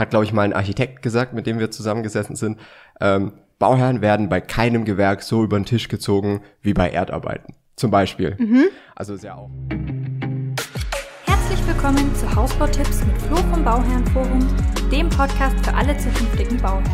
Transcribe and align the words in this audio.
hat, 0.00 0.10
glaube 0.10 0.24
ich, 0.24 0.32
mal 0.32 0.42
ein 0.42 0.54
Architekt 0.54 1.02
gesagt, 1.02 1.34
mit 1.34 1.46
dem 1.46 1.58
wir 1.58 1.70
zusammengesessen 1.70 2.34
sind. 2.34 2.58
Ähm, 3.00 3.32
Bauherren 3.58 4.00
werden 4.00 4.30
bei 4.30 4.40
keinem 4.40 4.86
Gewerk 4.86 5.22
so 5.22 5.44
über 5.44 5.58
den 5.58 5.66
Tisch 5.66 5.88
gezogen 5.88 6.40
wie 6.62 6.72
bei 6.72 6.88
Erdarbeiten. 6.88 7.54
Zum 7.76 7.90
Beispiel. 7.90 8.34
Mhm. 8.38 8.64
Also 8.94 9.14
ist 9.14 9.24
ja 9.24 9.34
auch. 9.34 9.50
Herzlich 11.26 11.66
willkommen 11.66 12.14
zu 12.14 12.34
Hausbautipps 12.34 13.04
mit 13.04 13.20
Flo 13.22 13.36
vom 13.36 13.62
Bauherrenforum, 13.62 14.48
dem 14.90 15.10
Podcast 15.10 15.56
für 15.62 15.74
alle 15.74 15.96
zukünftigen 15.98 16.56
Bauherren. 16.56 16.84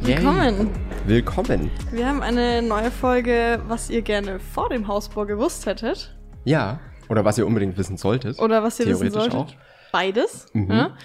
Yay. 0.00 0.16
Willkommen. 0.16 0.91
Willkommen. 1.06 1.70
Wir 1.90 2.06
haben 2.06 2.22
eine 2.22 2.62
neue 2.62 2.90
Folge, 2.90 3.60
was 3.66 3.90
ihr 3.90 4.02
gerne 4.02 4.38
vor 4.38 4.68
dem 4.68 4.86
Hausbau 4.88 5.26
gewusst 5.26 5.66
hättet. 5.66 6.16
Ja. 6.44 6.80
Oder 7.08 7.24
was 7.24 7.36
ihr 7.38 7.46
unbedingt 7.46 7.76
wissen 7.76 7.96
solltet. 7.96 8.38
Oder 8.38 8.62
was 8.62 8.78
ihr 8.80 8.86
wissen 8.86 9.10
Theoretisch 9.10 9.32
solltet. 9.32 9.56
auch. 9.56 9.90
Beides. 9.92 10.46
Mhm. 10.52 10.70
Ja. 10.70 10.96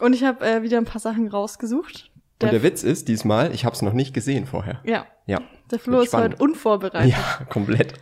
Und 0.00 0.12
ich 0.14 0.24
habe 0.24 0.44
äh, 0.44 0.62
wieder 0.62 0.78
ein 0.78 0.84
paar 0.84 1.00
Sachen 1.00 1.28
rausgesucht. 1.28 2.10
Und 2.42 2.52
der 2.52 2.62
Witz 2.62 2.82
ist 2.82 3.08
diesmal, 3.08 3.54
ich 3.54 3.64
habe 3.64 3.74
es 3.74 3.80
noch 3.82 3.92
nicht 3.92 4.12
gesehen 4.12 4.44
vorher. 4.46 4.80
ja, 4.84 5.06
Ja. 5.26 5.40
der 5.70 5.78
Flo 5.78 6.00
ist 6.00 6.08
spannend. 6.08 6.34
heute 6.34 6.42
unvorbereitet. 6.42 7.12
Ja, 7.12 7.44
komplett. 7.48 7.94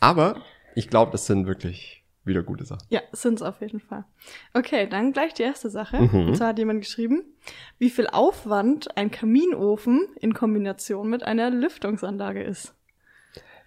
Aber 0.00 0.36
ich 0.74 0.88
glaube, 0.88 1.12
das 1.12 1.26
sind 1.26 1.46
wirklich 1.46 2.03
wieder 2.24 2.42
gute 2.42 2.64
Sachen. 2.64 2.86
Ja, 2.90 3.00
sind's 3.12 3.42
auf 3.42 3.60
jeden 3.60 3.80
Fall. 3.80 4.04
Okay, 4.52 4.88
dann 4.88 5.12
gleich 5.12 5.34
die 5.34 5.42
erste 5.42 5.70
Sache. 5.70 6.00
Mhm. 6.00 6.28
Und 6.28 6.36
zwar 6.36 6.48
hat 6.48 6.58
jemand 6.58 6.80
geschrieben, 6.80 7.22
wie 7.78 7.90
viel 7.90 8.06
Aufwand 8.06 8.96
ein 8.96 9.10
Kaminofen 9.10 10.08
in 10.20 10.34
Kombination 10.34 11.08
mit 11.08 11.22
einer 11.22 11.50
Lüftungsanlage 11.50 12.42
ist. 12.42 12.74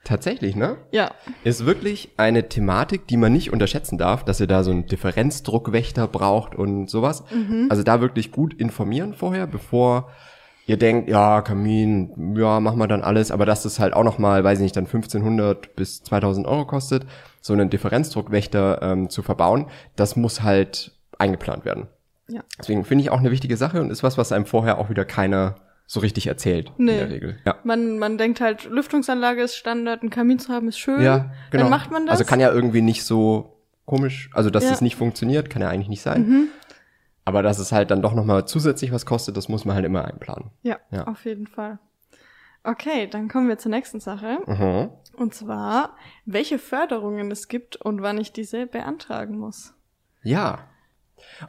Tatsächlich, 0.04 0.56
ne? 0.56 0.78
Ja, 0.92 1.12
Ist 1.44 1.66
wirklich 1.66 2.12
eine 2.16 2.48
Thematik, 2.48 3.08
die 3.08 3.18
man 3.18 3.34
nicht 3.34 3.52
unterschätzen 3.52 3.98
darf, 3.98 4.24
dass 4.24 4.40
ihr 4.40 4.48
da 4.48 4.64
so 4.64 4.72
einen 4.72 4.86
Differenzdruckwächter 4.86 6.08
braucht 6.08 6.56
und 6.56 6.90
sowas. 6.90 7.26
Also 7.70 7.84
da 7.84 8.00
wirklich 8.00 8.32
gut 8.32 8.54
informieren 8.54 9.14
vorher, 9.14 9.48
bevor 9.48 10.10
ihr 10.68 10.78
denkt, 10.78 11.10
ja, 11.10 11.42
Kamin, 11.42 12.36
ja, 12.38 12.60
machen 12.60 12.78
wir 12.78 12.88
dann 12.88 13.02
alles, 13.02 13.32
aber 13.32 13.46
dass 13.48 13.64
das 13.64 13.80
halt 13.80 13.94
auch 13.94 14.04
nochmal, 14.04 14.44
weiß 14.44 14.60
ich 14.60 14.64
nicht, 14.64 14.76
dann 14.76 14.86
1500 14.86 15.76
bis 15.76 16.04
2000 16.04 16.46
Euro 16.46 16.66
kostet, 16.66 17.06
so 17.42 17.54
einen 17.54 17.70
Differenzdruckwächter 17.72 18.82
ähm, 18.82 19.10
zu 19.10 19.24
verbauen, 19.24 19.68
das 19.96 20.16
muss 20.16 20.44
halt 20.44 20.92
eingeplant 21.18 21.66
werden. 21.66 21.88
ja. 22.28 22.42
Deswegen 22.60 22.84
finde 22.84 23.04
ich 23.04 23.10
auch 23.10 23.20
eine 23.20 23.32
wichtige 23.32 23.58
Sache 23.58 23.82
und 23.82 23.90
ist 23.90 24.04
was, 24.04 24.18
was 24.18 24.32
einem 24.32 24.46
vorher 24.46 24.78
auch 24.78 24.90
wieder 24.90 25.06
keiner 25.06 25.56
so 25.90 26.02
richtig 26.02 26.28
erzählt 26.28 26.72
Nee. 26.78 26.92
in 26.92 26.98
der 26.98 27.10
Regel. 27.10 27.38
Ja. 27.46 27.56
Man, 27.64 27.98
man 27.98 28.18
denkt 28.18 28.42
halt, 28.42 28.66
Lüftungsanlage 28.70 29.42
ist 29.42 29.56
Standard, 29.56 30.04
ein 30.04 30.10
Kamin 30.10 30.38
zu 30.38 30.52
haben 30.52 30.68
ist 30.68 30.78
schön. 30.78 31.02
Ja, 31.02 31.32
genau. 31.50 31.64
Dann 31.64 31.70
macht 31.72 31.92
man 31.92 32.06
das. 32.06 32.20
Also 32.20 32.26
kann 32.26 32.42
ja 32.42 32.52
irgendwie 32.52 32.82
nicht 32.82 33.06
so 33.06 33.54
komisch, 33.86 34.30
also 34.34 34.50
dass 34.50 34.66
Ja. 34.66 34.72
das 34.72 34.82
nicht 34.82 34.98
funktioniert, 34.98 35.50
kann 35.50 35.62
ja 35.62 35.70
eigentlich 35.70 35.88
nicht 35.88 36.02
sein. 36.02 36.28
Mhm. 36.28 36.48
Aber 37.28 37.44
dass 37.44 37.60
es 37.60 37.74
halt 37.74 37.92
dann 37.92 38.02
doch 38.02 38.14
nochmal 38.14 38.48
zusätzlich 38.48 38.94
was 38.94 39.06
kostet, 39.06 39.36
das 39.36 39.50
muss 39.50 39.66
man 39.66 39.76
halt 39.76 39.84
immer 39.84 40.06
einplanen. 40.06 40.50
Ja, 40.64 40.78
Ja. 40.92 41.08
auf 41.08 41.26
jeden 41.26 41.46
Fall. 41.46 41.78
Okay, 42.64 43.08
dann 43.08 43.28
kommen 43.28 43.50
wir 43.50 43.58
zur 43.58 43.70
nächsten 43.72 44.00
Sache. 44.00 44.38
Mhm. 44.46 44.90
Und 45.18 45.34
zwar, 45.34 45.98
welche 46.26 46.58
Förderungen 46.58 47.30
es 47.30 47.50
gibt 47.50 47.76
und 47.76 48.02
wann 48.02 48.18
ich 48.18 48.32
diese 48.32 48.66
beantragen 48.66 49.38
muss. 49.38 49.74
Ja. 50.24 50.60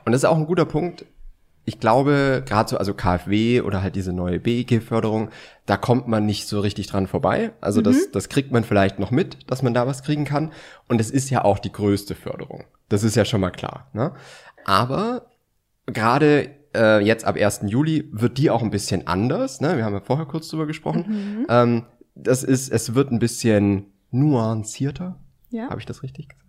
Und 0.05 0.11
das 0.11 0.23
ist 0.23 0.25
auch 0.25 0.37
ein 0.37 0.47
guter 0.47 0.65
Punkt. 0.65 1.07
Ich 1.65 1.79
glaube, 1.79 2.43
gerade 2.45 2.69
so, 2.71 2.77
also 2.77 2.93
KfW 2.93 3.61
oder 3.61 3.81
halt 3.81 3.95
diese 3.95 4.13
neue 4.13 4.41
BEG-Förderung, 4.41 5.31
da 5.67 5.77
kommt 5.77 6.09
man 6.09 6.27
nicht 6.27 6.49
so 6.49 6.59
richtig 6.59 6.89
dran 6.89 7.07
vorbei. 7.07 7.53
Also 7.61 7.83
das, 7.83 8.11
das 8.11 8.29
kriegt 8.29 8.51
man 8.51 8.65
vielleicht 8.65 8.99
noch 8.99 9.13
mit, 9.13 9.49
dass 9.49 9.63
man 9.63 9.75
da 9.75 9.87
was 9.87 10.03
kriegen 10.03 10.25
kann. 10.25 10.51
Und 10.89 11.01
es 11.01 11.13
ist 11.13 11.31
ja 11.31 11.45
auch 11.45 11.61
die 11.61 11.71
größte 11.71 12.17
Förderung. 12.17 12.65
Das 12.89 13.05
ist 13.05 13.15
ja 13.15 13.25
schon 13.25 13.41
mal 13.41 13.51
klar. 13.51 13.87
Ne? 13.93 14.13
Aber 14.65 15.27
gerade 15.93 16.51
äh, 16.75 17.05
jetzt 17.05 17.25
ab 17.25 17.37
1. 17.37 17.63
Juli 17.67 18.09
wird 18.13 18.39
die 18.39 18.51
auch 18.51 18.63
ein 18.63 18.71
bisschen 18.71 19.07
anders. 19.07 19.61
Ne? 19.61 19.77
Wir 19.77 19.85
haben 19.85 19.95
ja 19.95 20.01
vorher 20.01 20.27
kurz 20.27 20.49
drüber 20.49 20.67
gesprochen. 20.67 21.47
Ähm, 21.49 21.85
das 22.15 22.45
ist, 22.45 22.71
es 22.71 22.95
wird 22.95 23.11
ein 23.11 23.19
bisschen 23.19 23.87
nuancierter. 24.11 25.19
Ja? 25.51 25.71
Habe 25.71 25.81
ich 25.81 25.87
das 25.87 26.03
richtig 26.03 26.29
gesagt? 26.29 26.49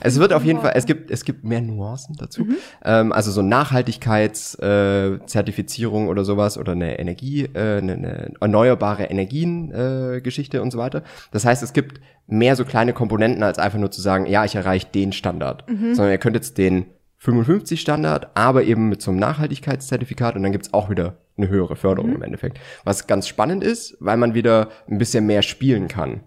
Es 0.00 0.18
wird 0.18 0.32
auf 0.32 0.44
jeden 0.44 0.60
Fall 0.60 0.72
es 0.74 0.86
gibt, 0.86 1.10
es 1.10 1.24
gibt 1.24 1.44
mehr 1.44 1.60
Nuancen 1.60 2.16
dazu. 2.16 2.46
Ähm, 2.84 3.12
also 3.12 3.30
so 3.30 3.42
Nachhaltigkeitszertifizierung 3.42 6.06
äh, 6.06 6.08
oder 6.08 6.24
sowas 6.24 6.58
oder 6.58 6.72
eine 6.72 6.98
Energie, 6.98 7.44
äh, 7.44 7.78
eine, 7.78 7.92
eine 7.92 8.32
erneuerbare 8.40 9.04
Energien-Geschichte 9.04 10.58
äh, 10.58 10.60
und 10.60 10.70
so 10.70 10.78
weiter. 10.78 11.02
Das 11.30 11.44
heißt, 11.44 11.62
es 11.62 11.72
gibt 11.72 12.00
mehr 12.26 12.56
so 12.56 12.64
kleine 12.64 12.92
Komponenten, 12.92 13.42
als 13.42 13.58
einfach 13.58 13.78
nur 13.78 13.90
zu 13.90 14.00
sagen, 14.00 14.26
ja, 14.26 14.44
ich 14.44 14.54
erreiche 14.54 14.88
den 14.88 15.12
Standard. 15.12 15.64
Sondern 15.66 16.10
ihr 16.10 16.18
könnt 16.18 16.36
jetzt 16.36 16.58
den 16.58 16.86
55 17.18 17.80
Standard, 17.80 18.36
aber 18.36 18.64
eben 18.64 18.88
mit 18.88 19.02
so 19.02 19.10
einem 19.10 19.20
Nachhaltigkeitszertifikat 19.20 20.36
und 20.36 20.42
dann 20.42 20.52
gibt's 20.52 20.74
auch 20.74 20.90
wieder 20.90 21.16
eine 21.36 21.48
höhere 21.48 21.76
Förderung 21.76 22.14
im 22.14 22.22
Endeffekt. 22.22 22.58
Was 22.84 23.06
ganz 23.06 23.28
spannend 23.28 23.64
ist, 23.64 23.96
weil 24.00 24.16
man 24.16 24.34
wieder 24.34 24.68
ein 24.88 24.98
bisschen 24.98 25.26
mehr 25.26 25.42
spielen 25.42 25.88
kann. 25.88 26.22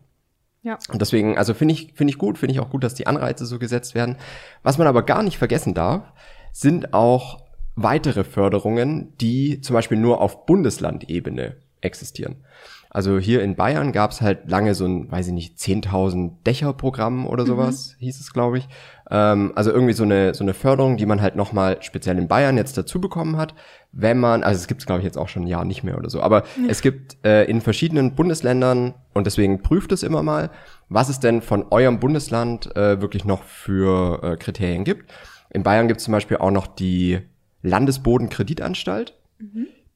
Ja. 0.61 0.77
Und 0.91 1.01
deswegen, 1.01 1.37
also 1.37 1.53
finde 1.53 1.73
ich, 1.73 1.93
finde 1.95 2.11
ich 2.11 2.17
gut, 2.17 2.37
finde 2.37 2.53
ich 2.53 2.59
auch 2.59 2.69
gut, 2.69 2.83
dass 2.83 2.93
die 2.93 3.07
Anreize 3.07 3.45
so 3.45 3.59
gesetzt 3.59 3.95
werden. 3.95 4.17
Was 4.61 4.77
man 4.77 4.87
aber 4.87 5.03
gar 5.03 5.23
nicht 5.23 5.37
vergessen 5.37 5.73
darf, 5.73 6.11
sind 6.51 6.93
auch 6.93 7.43
weitere 7.75 8.23
Förderungen, 8.23 9.15
die 9.17 9.61
zum 9.61 9.73
Beispiel 9.73 9.97
nur 9.97 10.19
auf 10.21 10.45
Bundeslandebene 10.45 11.55
existieren. 11.81 12.43
Also 12.91 13.19
hier 13.19 13.43
in 13.43 13.55
Bayern 13.55 13.91
gab 13.91 14.09
es 14.09 14.21
halt 14.21 14.49
lange 14.49 14.73
so 14.73 14.85
ein, 14.85 15.11
weiß 15.11 15.27
ich 15.27 15.33
nicht, 15.33 15.57
10.000 15.59 16.31
Dächerprogramm 16.47 17.27
oder 17.27 17.45
sowas, 17.45 17.95
hieß 17.99 18.19
es, 18.19 18.33
glaube 18.33 18.57
ich. 18.57 18.67
Ähm, 19.11 19.51
also 19.55 19.71
irgendwie 19.71 19.93
so 19.93 20.03
eine, 20.03 20.33
so 20.33 20.43
eine 20.43 20.55
Förderung, 20.55 20.97
die 20.97 21.05
man 21.05 21.21
halt 21.21 21.35
nochmal 21.35 21.77
speziell 21.81 22.17
in 22.17 22.27
Bayern 22.27 22.57
jetzt 22.57 22.77
dazu 22.79 22.99
bekommen 22.99 23.37
hat, 23.37 23.53
wenn 23.91 24.19
man, 24.19 24.41
also 24.43 24.57
es 24.57 24.67
gibt 24.67 24.81
es, 24.81 24.87
glaube 24.87 25.01
ich, 25.01 25.05
jetzt 25.05 25.19
auch 25.19 25.27
schon 25.27 25.43
ein 25.43 25.47
Jahr 25.47 25.65
nicht 25.65 25.83
mehr 25.83 25.99
oder 25.99 26.09
so, 26.09 26.19
aber 26.21 26.43
es 26.67 26.81
gibt 26.81 27.23
äh, 27.23 27.43
in 27.43 27.61
verschiedenen 27.61 28.15
Bundesländern, 28.15 28.95
und 29.13 29.25
deswegen 29.25 29.61
prüft 29.61 29.91
es 29.91 30.01
immer 30.01 30.23
mal, 30.23 30.49
was 30.87 31.09
es 31.09 31.19
denn 31.19 31.41
von 31.43 31.65
eurem 31.69 31.99
Bundesland 31.99 32.75
äh, 32.75 33.01
wirklich 33.01 33.23
noch 33.23 33.43
für 33.43 34.23
äh, 34.23 34.37
Kriterien 34.37 34.83
gibt. 34.83 35.11
In 35.51 35.61
Bayern 35.61 35.87
gibt 35.87 35.99
es 35.99 36.05
zum 36.05 36.11
Beispiel 36.13 36.37
auch 36.37 36.51
noch 36.51 36.67
die 36.67 37.19
Landesbodenkreditanstalt 37.61 39.15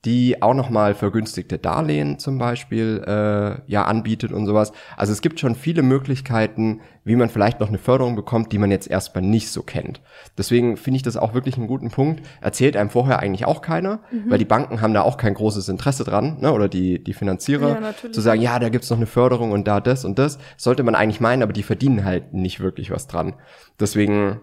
die 0.06 0.42
auch 0.42 0.54
nochmal 0.54 0.96
vergünstigte 0.96 1.58
Darlehen 1.58 2.20
zum 2.20 2.38
Beispiel 2.38 3.02
äh, 3.08 3.72
ja 3.72 3.86
anbietet 3.86 4.34
und 4.34 4.46
sowas. 4.46 4.74
Also 4.98 5.14
es 5.14 5.22
gibt 5.22 5.40
schon 5.40 5.56
viele 5.56 5.82
Möglichkeiten, 5.82 6.82
wie 7.06 7.16
man 7.16 7.30
vielleicht 7.30 7.62
noch 7.62 7.70
eine 7.70 7.78
Förderung 7.78 8.16
bekommt, 8.16 8.52
die 8.52 8.58
man 8.58 8.70
jetzt 8.70 8.90
erstmal 8.90 9.24
nicht 9.24 9.50
so 9.50 9.64
kennt. 9.64 10.02
Deswegen 10.38 10.76
finde 10.76 10.98
ich 10.98 11.04
das 11.04 11.16
auch 11.16 11.34
wirklich 11.34 11.58
einen 11.58 11.68
guten 11.68 11.90
Punkt. 11.90 12.22
Erzählt 12.42 12.76
einem 12.76 12.90
vorher 12.90 13.20
eigentlich 13.20 13.46
auch 13.46 13.62
keiner, 13.62 14.02
weil 14.28 14.40
die 14.40 14.46
Banken 14.46 14.82
haben 14.82 14.94
da 14.94 15.04
auch 15.04 15.16
kein 15.16 15.34
großes 15.34 15.70
Interesse 15.70 16.04
dran, 16.04 16.40
ne? 16.42 16.52
oder 16.52 16.68
die, 16.68 17.02
die 17.02 17.14
Finanzierer, 17.14 17.80
Ja, 17.82 18.12
zu 18.12 18.20
sagen, 18.22 18.42
ja, 18.42 18.60
da 18.60 18.70
gibt's 18.70 18.90
noch 18.90 18.98
eine 18.98 19.06
Förderung 19.06 19.52
und 19.52 19.68
da 19.68 19.80
das 19.80 20.04
und 20.04 20.20
das. 20.20 20.38
Sollte 20.58 20.84
man 20.84 20.96
eigentlich 20.96 21.22
meinen, 21.22 21.44
aber 21.44 21.54
die 21.54 21.64
verdienen 21.64 22.04
halt 22.04 22.34
nicht 22.34 22.60
wirklich 22.60 22.92
was 22.92 23.08
dran. 23.08 23.36
Deswegen 23.80 24.42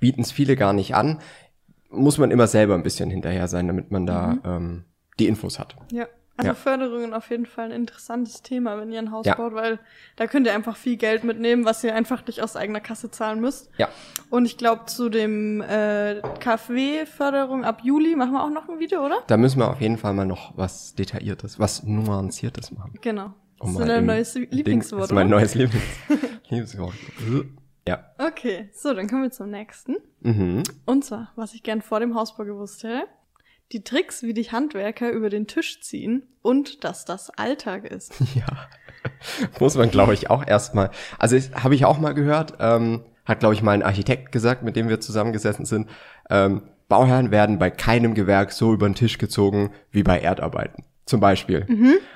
bieten 0.00 0.22
es 0.22 0.32
viele 0.32 0.56
gar 0.56 0.72
nicht 0.72 0.94
an 0.94 1.18
muss 1.90 2.18
man 2.18 2.30
immer 2.30 2.46
selber 2.46 2.74
ein 2.74 2.82
bisschen 2.82 3.10
hinterher 3.10 3.48
sein, 3.48 3.66
damit 3.66 3.90
man 3.90 4.06
da 4.06 4.38
ähm, 4.44 4.84
die 5.18 5.26
Infos 5.26 5.58
hat. 5.58 5.76
Ja. 5.92 6.06
Also 6.38 6.48
Ja. 6.48 6.54
Förderungen 6.54 7.14
auf 7.14 7.30
jeden 7.30 7.46
Fall 7.46 7.66
ein 7.66 7.70
interessantes 7.70 8.42
Thema, 8.42 8.78
wenn 8.78 8.92
ihr 8.92 8.98
ein 8.98 9.10
Haus 9.10 9.24
Ja. 9.24 9.36
baut, 9.36 9.54
weil 9.54 9.78
da 10.16 10.26
könnt 10.26 10.46
ihr 10.46 10.52
einfach 10.52 10.76
viel 10.76 10.98
Geld 10.98 11.24
mitnehmen, 11.24 11.64
was 11.64 11.82
ihr 11.82 11.94
einfach 11.94 12.26
nicht 12.26 12.42
aus 12.42 12.56
eigener 12.56 12.80
Kasse 12.80 13.10
zahlen 13.10 13.40
müsst. 13.40 13.70
Ja. 13.78 13.88
Und 14.28 14.44
ich 14.44 14.58
glaube, 14.58 14.84
zu 14.84 15.08
dem 15.08 15.62
äh, 15.62 16.20
KfW-Förderung 16.40 17.64
ab 17.64 17.80
Juli 17.84 18.16
machen 18.16 18.32
wir 18.32 18.44
auch 18.44 18.50
noch 18.50 18.68
ein 18.68 18.78
Video, 18.78 19.02
oder? 19.06 19.16
Da 19.28 19.38
müssen 19.38 19.60
wir 19.60 19.70
auf 19.70 19.80
jeden 19.80 19.96
Fall 19.96 20.12
mal 20.12 20.26
noch 20.26 20.52
was 20.58 20.94
Detailliertes, 20.94 21.58
was 21.58 21.84
Nuanciertes 21.84 22.70
machen. 22.70 22.92
Genau. 23.00 23.32
Das 23.58 23.68
Um 23.68 23.72
ist 23.72 23.78
mal 23.78 23.90
ein 23.90 23.98
im 24.00 24.06
neues 24.06 24.34
Lieblingswort. 24.34 25.02
Das 25.04 25.08
ist 25.10 25.14
mein 25.14 25.30
neues 25.30 25.54
Lieblings 25.54 25.84
Lieblingswort. 26.50 26.92
Ja. 27.88 28.04
Okay, 28.18 28.68
so, 28.72 28.92
dann 28.94 29.08
kommen 29.08 29.22
wir 29.22 29.30
zum 29.30 29.50
nächsten. 29.50 29.96
Mhm. 30.20 30.62
Und 30.84 31.04
zwar, 31.04 31.32
was 31.36 31.54
ich 31.54 31.62
gern 31.62 31.82
vor 31.82 32.00
dem 32.00 32.14
Hausbau 32.14 32.44
gewusst 32.44 32.82
hätte. 32.82 33.06
Die 33.72 33.82
Tricks, 33.82 34.22
wie 34.22 34.34
dich 34.34 34.52
Handwerker 34.52 35.10
über 35.10 35.28
den 35.28 35.48
Tisch 35.48 35.80
ziehen 35.80 36.22
und 36.40 36.84
dass 36.84 37.04
das 37.04 37.30
Alltag 37.30 37.84
ist. 37.84 38.14
Ja. 38.34 38.46
Muss 39.60 39.76
man, 39.76 39.90
glaube 39.90 40.14
ich, 40.14 40.30
auch 40.30 40.44
erstmal. 40.44 40.90
Also 41.16 41.36
habe 41.54 41.76
ich 41.76 41.84
auch 41.84 41.98
mal 41.98 42.12
gehört, 42.12 42.54
ähm, 42.58 43.04
hat, 43.24 43.38
glaube 43.38 43.54
ich, 43.54 43.62
mal 43.62 43.70
ein 43.72 43.84
Architekt 43.84 44.32
gesagt, 44.32 44.64
mit 44.64 44.74
dem 44.74 44.88
wir 44.88 44.98
zusammengesessen 44.98 45.64
sind. 45.64 45.88
Ähm, 46.28 46.62
Bauherren 46.88 47.30
werden 47.30 47.58
bei 47.58 47.70
keinem 47.70 48.14
Gewerk 48.14 48.50
so 48.50 48.72
über 48.72 48.88
den 48.88 48.96
Tisch 48.96 49.18
gezogen 49.18 49.72
wie 49.92 50.02
bei 50.02 50.20
Erdarbeiten. 50.20 50.84
Zum 51.04 51.20
Beispiel. 51.20 51.66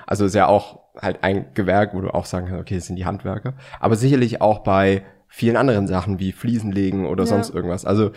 Also 0.05 0.25
ist 0.25 0.35
ja 0.35 0.47
auch 0.47 0.79
halt 1.01 1.23
ein 1.23 1.53
Gewerk, 1.53 1.93
wo 1.93 2.01
du 2.01 2.13
auch 2.13 2.25
sagen 2.25 2.47
kannst, 2.47 2.61
okay, 2.61 2.75
das 2.75 2.87
sind 2.87 2.97
die 2.97 3.05
Handwerker. 3.05 3.53
Aber 3.79 3.95
sicherlich 3.95 4.41
auch 4.41 4.59
bei 4.59 5.05
vielen 5.33 5.55
anderen 5.55 5.87
Sachen 5.87 6.19
wie 6.19 6.33
Fliesenlegen 6.33 7.05
oder 7.05 7.23
Ja. 7.23 7.27
sonst 7.27 7.51
irgendwas. 7.51 7.85
Also 7.85 8.11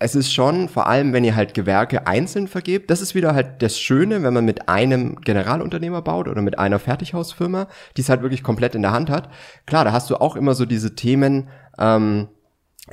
es 0.00 0.16
ist 0.16 0.34
schon, 0.34 0.68
vor 0.68 0.88
allem 0.88 1.12
wenn 1.12 1.22
ihr 1.22 1.36
halt 1.36 1.54
Gewerke 1.54 2.08
einzeln 2.08 2.48
vergebt, 2.48 2.90
das 2.90 3.00
ist 3.00 3.14
wieder 3.14 3.34
halt 3.34 3.62
das 3.62 3.78
Schöne, 3.78 4.24
wenn 4.24 4.34
man 4.34 4.44
mit 4.44 4.68
einem 4.68 5.20
Generalunternehmer 5.20 6.02
baut 6.02 6.26
oder 6.26 6.42
mit 6.42 6.58
einer 6.58 6.80
Fertighausfirma, 6.80 7.68
die 7.96 8.00
es 8.00 8.08
halt 8.08 8.20
wirklich 8.22 8.42
komplett 8.42 8.74
in 8.74 8.82
der 8.82 8.90
Hand 8.90 9.08
hat. 9.10 9.30
Klar, 9.64 9.84
da 9.84 9.92
hast 9.92 10.10
du 10.10 10.16
auch 10.16 10.34
immer 10.34 10.54
so 10.54 10.66
diese 10.66 10.96
Themen, 10.96 11.48
ähm, 11.78 12.28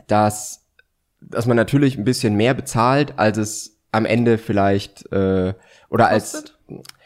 dass, 0.07 0.67
dass 1.19 1.47
man 1.47 1.57
natürlich 1.57 1.97
ein 1.97 2.05
bisschen 2.05 2.35
mehr 2.35 2.53
bezahlt, 2.53 3.15
als 3.17 3.37
es 3.39 3.81
am 3.91 4.05
Ende 4.05 4.37
vielleicht 4.37 5.11
äh, 5.11 5.55
oder 5.89 6.07
als 6.09 6.53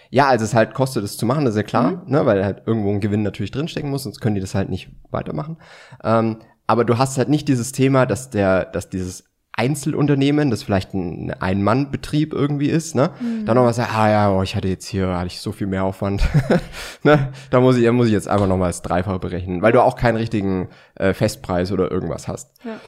ja, 0.09 0.27
als 0.27 0.41
es 0.41 0.53
halt 0.53 0.73
kostet, 0.73 1.03
es 1.03 1.17
zu 1.17 1.25
machen, 1.25 1.43
das 1.43 1.55
ist 1.55 1.57
ja 1.57 1.63
klar, 1.63 1.91
mhm. 1.91 2.11
ne, 2.11 2.25
weil 2.25 2.45
halt 2.45 2.63
irgendwo 2.65 2.91
ein 2.91 3.01
Gewinn 3.01 3.23
natürlich 3.23 3.51
drinstecken 3.51 3.89
muss, 3.89 4.03
sonst 4.03 4.21
können 4.21 4.35
die 4.35 4.41
das 4.41 4.55
halt 4.55 4.69
nicht 4.69 4.89
weitermachen. 5.11 5.57
Ähm, 6.03 6.37
aber 6.67 6.85
du 6.85 6.97
hast 6.97 7.17
halt 7.17 7.29
nicht 7.29 7.47
dieses 7.47 7.71
Thema, 7.71 8.05
dass 8.05 8.29
der, 8.29 8.65
dass 8.65 8.89
dieses 8.89 9.23
Einzelunternehmen, 9.53 10.51
das 10.51 10.61
vielleicht 10.61 10.93
ein 10.93 11.33
Ein-Mann-Betrieb 11.33 12.31
irgendwie 12.31 12.69
ist, 12.69 12.93
ne? 12.93 13.09
Mhm. 13.19 13.45
Dann 13.45 13.55
nochmal 13.55 13.73
sagen, 13.73 13.89
ah 13.91 14.09
ja, 14.09 14.31
oh, 14.31 14.43
ich 14.43 14.55
hatte 14.55 14.67
jetzt 14.67 14.85
hier, 14.85 15.17
hatte 15.17 15.27
ich 15.27 15.39
so 15.39 15.51
viel 15.51 15.65
mehr 15.65 15.83
Aufwand. 15.83 16.21
ne? 17.03 17.33
Da 17.49 17.59
muss 17.59 17.75
ich, 17.75 17.83
da 17.83 17.91
muss 17.91 18.05
ich 18.05 18.13
jetzt 18.13 18.27
einfach 18.27 18.47
nochmal 18.47 18.69
das 18.69 18.83
Dreifach 18.83 19.17
berechnen, 19.17 19.63
weil 19.63 19.71
du 19.71 19.81
auch 19.81 19.95
keinen 19.95 20.17
richtigen 20.17 20.69
äh, 20.93 21.15
Festpreis 21.15 21.71
oder 21.71 21.89
irgendwas 21.89 22.27
hast. 22.27 22.53
Ja. 22.63 22.79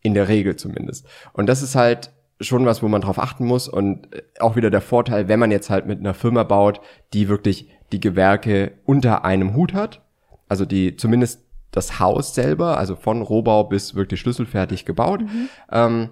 In 0.00 0.14
der 0.14 0.28
Regel 0.28 0.54
zumindest. 0.54 1.08
Und 1.32 1.46
das 1.46 1.60
ist 1.60 1.74
halt 1.74 2.12
schon 2.40 2.66
was, 2.66 2.84
wo 2.84 2.88
man 2.88 3.00
drauf 3.00 3.18
achten 3.18 3.44
muss 3.44 3.68
und 3.68 4.14
äh, 4.14 4.22
auch 4.38 4.54
wieder 4.54 4.70
der 4.70 4.80
Vorteil, 4.80 5.26
wenn 5.26 5.40
man 5.40 5.50
jetzt 5.50 5.70
halt 5.70 5.86
mit 5.86 5.98
einer 5.98 6.14
Firma 6.14 6.44
baut, 6.44 6.80
die 7.14 7.28
wirklich 7.28 7.68
die 7.90 8.00
Gewerke 8.00 8.72
unter 8.84 9.24
einem 9.24 9.54
Hut 9.54 9.74
hat, 9.74 10.02
also 10.48 10.64
die 10.64 10.96
zumindest 10.96 11.40
das 11.72 11.98
Haus 11.98 12.34
selber, 12.34 12.78
also 12.78 12.94
von 12.94 13.22
Rohbau 13.22 13.64
bis 13.64 13.94
wirklich 13.94 14.20
schlüsselfertig 14.20 14.84
gebaut, 14.84 15.22
mhm. 15.22 15.48
ähm, 15.70 16.10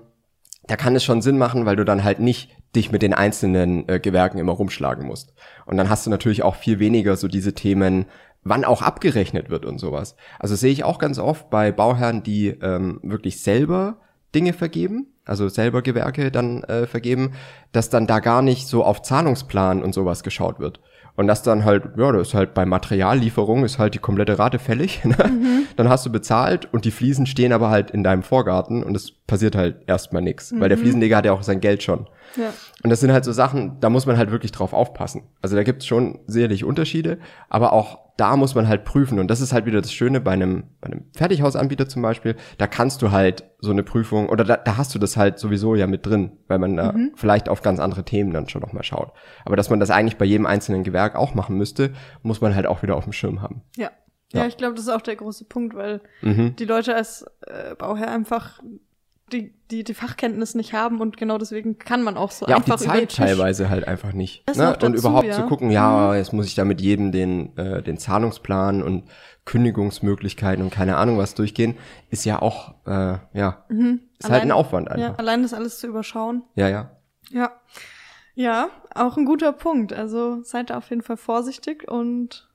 da 0.67 0.77
kann 0.77 0.97
es 0.97 1.05
schon 1.05 1.23
Sinn 1.23 1.39
machen, 1.39 1.67
weil 1.67 1.77
du 1.77 1.85
dann 1.85 2.05
halt 2.05 2.21
nicht 2.21 2.51
dich 2.77 2.93
mit 2.93 3.03
den 3.03 3.15
einzelnen 3.15 3.89
äh, 3.89 3.99
Gewerken 3.99 4.39
immer 4.39 4.53
rumschlagen 4.53 5.07
musst. 5.07 5.35
Und 5.67 5.77
dann 5.77 5.89
hast 5.89 6.07
du 6.07 6.11
natürlich 6.11 6.43
auch 6.43 6.55
viel 6.55 6.79
weniger 6.79 7.17
so 7.17 7.29
diese 7.29 7.55
Themen, 7.55 8.07
wann 8.43 8.65
auch 8.65 8.83
abgerechnet 8.83 9.51
wird 9.51 9.65
und 9.65 9.79
sowas. 9.79 10.17
Also 10.39 10.55
sehe 10.55 10.73
ich 10.73 10.85
auch 10.85 10.99
ganz 10.99 11.19
oft 11.19 11.51
bei 11.51 11.73
Bauherren, 11.73 12.23
die 12.23 12.49
ähm, 12.49 13.01
wirklich 13.03 13.43
selber 13.43 13.99
Dinge 14.35 14.53
vergeben, 14.53 15.09
also 15.25 15.49
selber 15.49 15.83
Gewerke 15.83 16.31
dann 16.31 16.63
äh, 16.65 16.87
vergeben, 16.87 17.33
dass 17.73 17.91
dann 17.91 18.07
da 18.07 18.21
gar 18.21 18.43
nicht 18.43 18.69
so 18.69 18.85
auf 18.85 19.03
Zahlungsplan 19.03 19.83
und 19.83 19.93
sowas 19.93 20.23
geschaut 20.23 20.61
wird. 20.61 20.81
Und 21.21 21.27
das 21.27 21.43
dann 21.43 21.67
halt, 21.67 21.83
ja, 21.99 22.13
das 22.13 22.29
ist 22.29 22.35
halt 22.35 22.55
bei 22.55 22.65
Materiallieferung 22.65 23.63
ist 23.63 23.79
halt 23.79 23.93
die 23.93 23.99
komplette 23.99 24.39
Rate 24.39 24.59
fällig. 24.59 25.03
Ne? 25.11 25.17
Mhm. 25.19 25.67
Dann 25.77 25.89
hast 25.91 26.07
du 26.07 26.11
bezahlt 26.11 26.73
und 26.73 26.87
die 26.87 26.91
Fliesen 26.91 27.27
stehen 27.27 27.53
aber 27.53 27.69
halt 27.69 27.91
in 27.91 28.03
deinem 28.03 28.23
Vorgarten 28.23 28.83
und 28.83 28.97
es 28.97 29.11
passiert 29.11 29.55
halt 29.55 29.77
erstmal 29.87 30.23
nichts, 30.23 30.51
mhm. 30.51 30.61
weil 30.61 30.69
der 30.71 30.79
mhm. 30.79 30.83
Fliesenleger 30.83 31.17
hat 31.17 31.27
ja 31.27 31.33
auch 31.33 31.43
sein 31.43 31.61
Geld 31.61 31.83
schon. 31.83 32.07
Ja. 32.37 32.55
Und 32.83 32.89
das 32.89 33.01
sind 33.01 33.13
halt 33.13 33.25
so 33.25 33.33
Sachen, 33.33 33.79
da 33.81 33.91
muss 33.91 34.07
man 34.07 34.17
halt 34.17 34.31
wirklich 34.31 34.53
drauf 34.53 34.73
aufpassen. 34.73 35.25
Also 35.43 35.57
da 35.57 35.63
gibt 35.63 35.83
es 35.83 35.87
schon 35.89 36.21
sicherlich 36.27 36.65
Unterschiede, 36.65 37.19
aber 37.51 37.75
auch 37.75 37.99
da 38.21 38.37
muss 38.37 38.55
man 38.55 38.69
halt 38.69 38.85
prüfen. 38.85 39.19
Und 39.19 39.29
das 39.29 39.41
ist 39.41 39.55
halt 39.55 39.65
wieder 39.65 39.81
das 39.81 39.93
Schöne 39.93 40.21
bei 40.21 40.33
einem, 40.33 40.65
bei 40.83 40.89
einem 40.89 41.07
Fertighausanbieter 41.17 41.89
zum 41.89 42.03
Beispiel. 42.03 42.37
Da 42.59 42.67
kannst 42.67 43.01
du 43.01 43.11
halt 43.11 43.45
so 43.61 43.71
eine 43.71 43.83
Prüfung, 43.83 44.29
oder 44.29 44.45
da, 44.45 44.59
da 44.59 44.77
hast 44.77 44.95
du 44.95 44.99
das 44.99 45.17
halt 45.17 45.39
sowieso 45.39 45.75
ja 45.75 45.87
mit 45.87 46.05
drin, 46.05 46.33
weil 46.47 46.59
man 46.59 46.77
da 46.77 46.93
mhm. 46.93 47.13
vielleicht 47.17 47.49
auf 47.49 47.63
ganz 47.63 47.81
andere 47.81 48.05
Themen 48.05 48.33
dann 48.33 48.49
schon 48.49 48.61
nochmal 48.61 48.85
schaut. 48.85 49.13
Aber 49.47 49.57
dass 49.57 49.71
man 49.71 49.81
das 49.81 49.91
eigentlich 49.91 50.19
bei 50.19 50.27
jedem 50.27 50.45
einzelnen 50.45 50.85
Gewerk 50.85 51.17
auch 51.17 51.35
machen 51.35 51.57
müsste, 51.57 51.95
muss 52.23 52.43
man 52.43 52.55
halt 52.55 52.67
auch 52.67 52.83
wieder 52.83 52.97
auf 52.97 53.05
dem 53.05 53.15
Schirm 53.15 53.41
haben. 53.41 53.63
Ja. 53.77 53.91
Ja, 54.33 54.43
ja 54.43 54.47
ich 54.47 54.59
glaube, 54.59 54.75
das 54.75 54.85
ist 54.85 54.91
auch 54.91 55.01
der 55.01 55.17
große 55.17 55.47
Punkt, 55.47 55.75
weil 55.75 56.03
mhm. 56.21 56.55
die 56.57 56.67
Leute 56.67 56.95
als 56.95 57.25
äh, 57.47 57.75
Bauherr 57.75 58.11
einfach 58.11 58.61
die, 59.33 59.55
die, 59.71 59.85
die 59.85 59.95
Fachkenntnis 59.95 60.55
nicht 60.55 60.73
haben 60.73 61.01
und 61.01 61.17
genau 61.17 61.39
deswegen 61.39 61.79
kann 61.79 62.03
man 62.03 62.17
auch 62.17 62.31
so 62.31 62.47
ja, 62.47 62.57
einfach 62.57 62.75
auch 62.75 62.79
die 62.79 62.87
Zeit 62.87 63.17
teilweise 63.17 63.71
halt 63.71 63.87
einfach 63.87 64.13
nicht. 64.13 64.47
Ne? 64.49 64.55
Dazu, 64.55 64.87
und 64.87 64.95
überhaupt 64.95 65.27
ja. 65.27 65.35
zu 65.35 65.43
gucken, 65.47 65.71
ja, 65.71 66.09
mhm. 66.09 66.17
jetzt 66.17 66.33
muss 66.33 66.47
ich 66.47 66.55
da 66.55 66.65
mit 66.65 66.81
jedem 66.81 67.13
den, 67.13 67.57
äh, 67.57 67.83
den 67.83 67.99
Zahlungsplan 67.99 68.83
und 68.83 69.05
Kündigungsmöglichkeiten 69.45 70.63
und 70.63 70.71
keine 70.71 70.97
Ahnung 70.97 71.19
was 71.19 71.35
durchgehen, 71.35 71.77
ist 72.11 72.25
ja 72.25 72.41
auch, 72.41 72.75
äh, 72.87 73.19
ja, 73.33 73.65
mhm. 73.69 74.01
ist 74.19 74.27
allein, 74.27 74.35
halt 74.35 74.43
ein 74.45 74.53
Aufwand 74.53 74.91
einfach. 74.91 75.11
Ja, 75.11 75.15
allein 75.17 75.43
das 75.43 75.55
alles 75.55 75.79
zu 75.79 75.87
überschauen. 75.87 76.43
Ja, 76.55 76.69
ja. 76.69 76.91
Ja. 77.31 77.53
Ja, 78.35 78.71
auch 78.95 79.17
ein 79.17 79.25
guter 79.25 79.53
Punkt. 79.53 79.93
Also 79.93 80.43
seid 80.43 80.71
da 80.71 80.79
auf 80.79 80.89
jeden 80.91 81.03
Fall 81.03 81.17
vorsichtig 81.17 81.91
und 81.91 82.49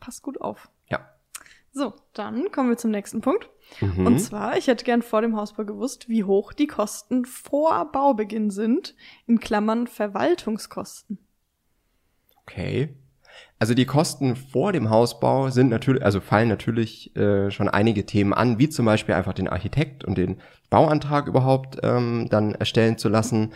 passt 0.00 0.22
gut 0.22 0.40
auf. 0.40 0.70
So, 1.74 1.92
dann 2.12 2.52
kommen 2.52 2.68
wir 2.68 2.76
zum 2.76 2.92
nächsten 2.92 3.20
Punkt. 3.20 3.50
Mhm. 3.80 4.06
Und 4.06 4.18
zwar, 4.20 4.56
ich 4.56 4.68
hätte 4.68 4.84
gern 4.84 5.02
vor 5.02 5.22
dem 5.22 5.36
Hausbau 5.36 5.64
gewusst, 5.64 6.08
wie 6.08 6.22
hoch 6.22 6.52
die 6.52 6.68
Kosten 6.68 7.24
vor 7.24 7.90
Baubeginn 7.90 8.50
sind, 8.50 8.94
in 9.26 9.40
Klammern 9.40 9.88
Verwaltungskosten. 9.88 11.18
Okay. 12.42 12.94
Also 13.58 13.74
die 13.74 13.86
Kosten 13.86 14.36
vor 14.36 14.72
dem 14.72 14.90
Hausbau 14.90 15.50
sind 15.50 15.68
natürlich, 15.68 16.04
also 16.04 16.20
fallen 16.20 16.48
natürlich 16.48 17.16
äh, 17.16 17.50
schon 17.50 17.68
einige 17.68 18.06
Themen 18.06 18.32
an, 18.32 18.60
wie 18.60 18.68
zum 18.68 18.86
Beispiel 18.86 19.16
einfach 19.16 19.32
den 19.32 19.48
Architekt 19.48 20.04
und 20.04 20.16
den 20.16 20.40
Bauantrag 20.70 21.26
überhaupt 21.26 21.78
ähm, 21.82 22.28
dann 22.30 22.54
erstellen 22.54 22.98
zu 22.98 23.08
lassen. 23.08 23.52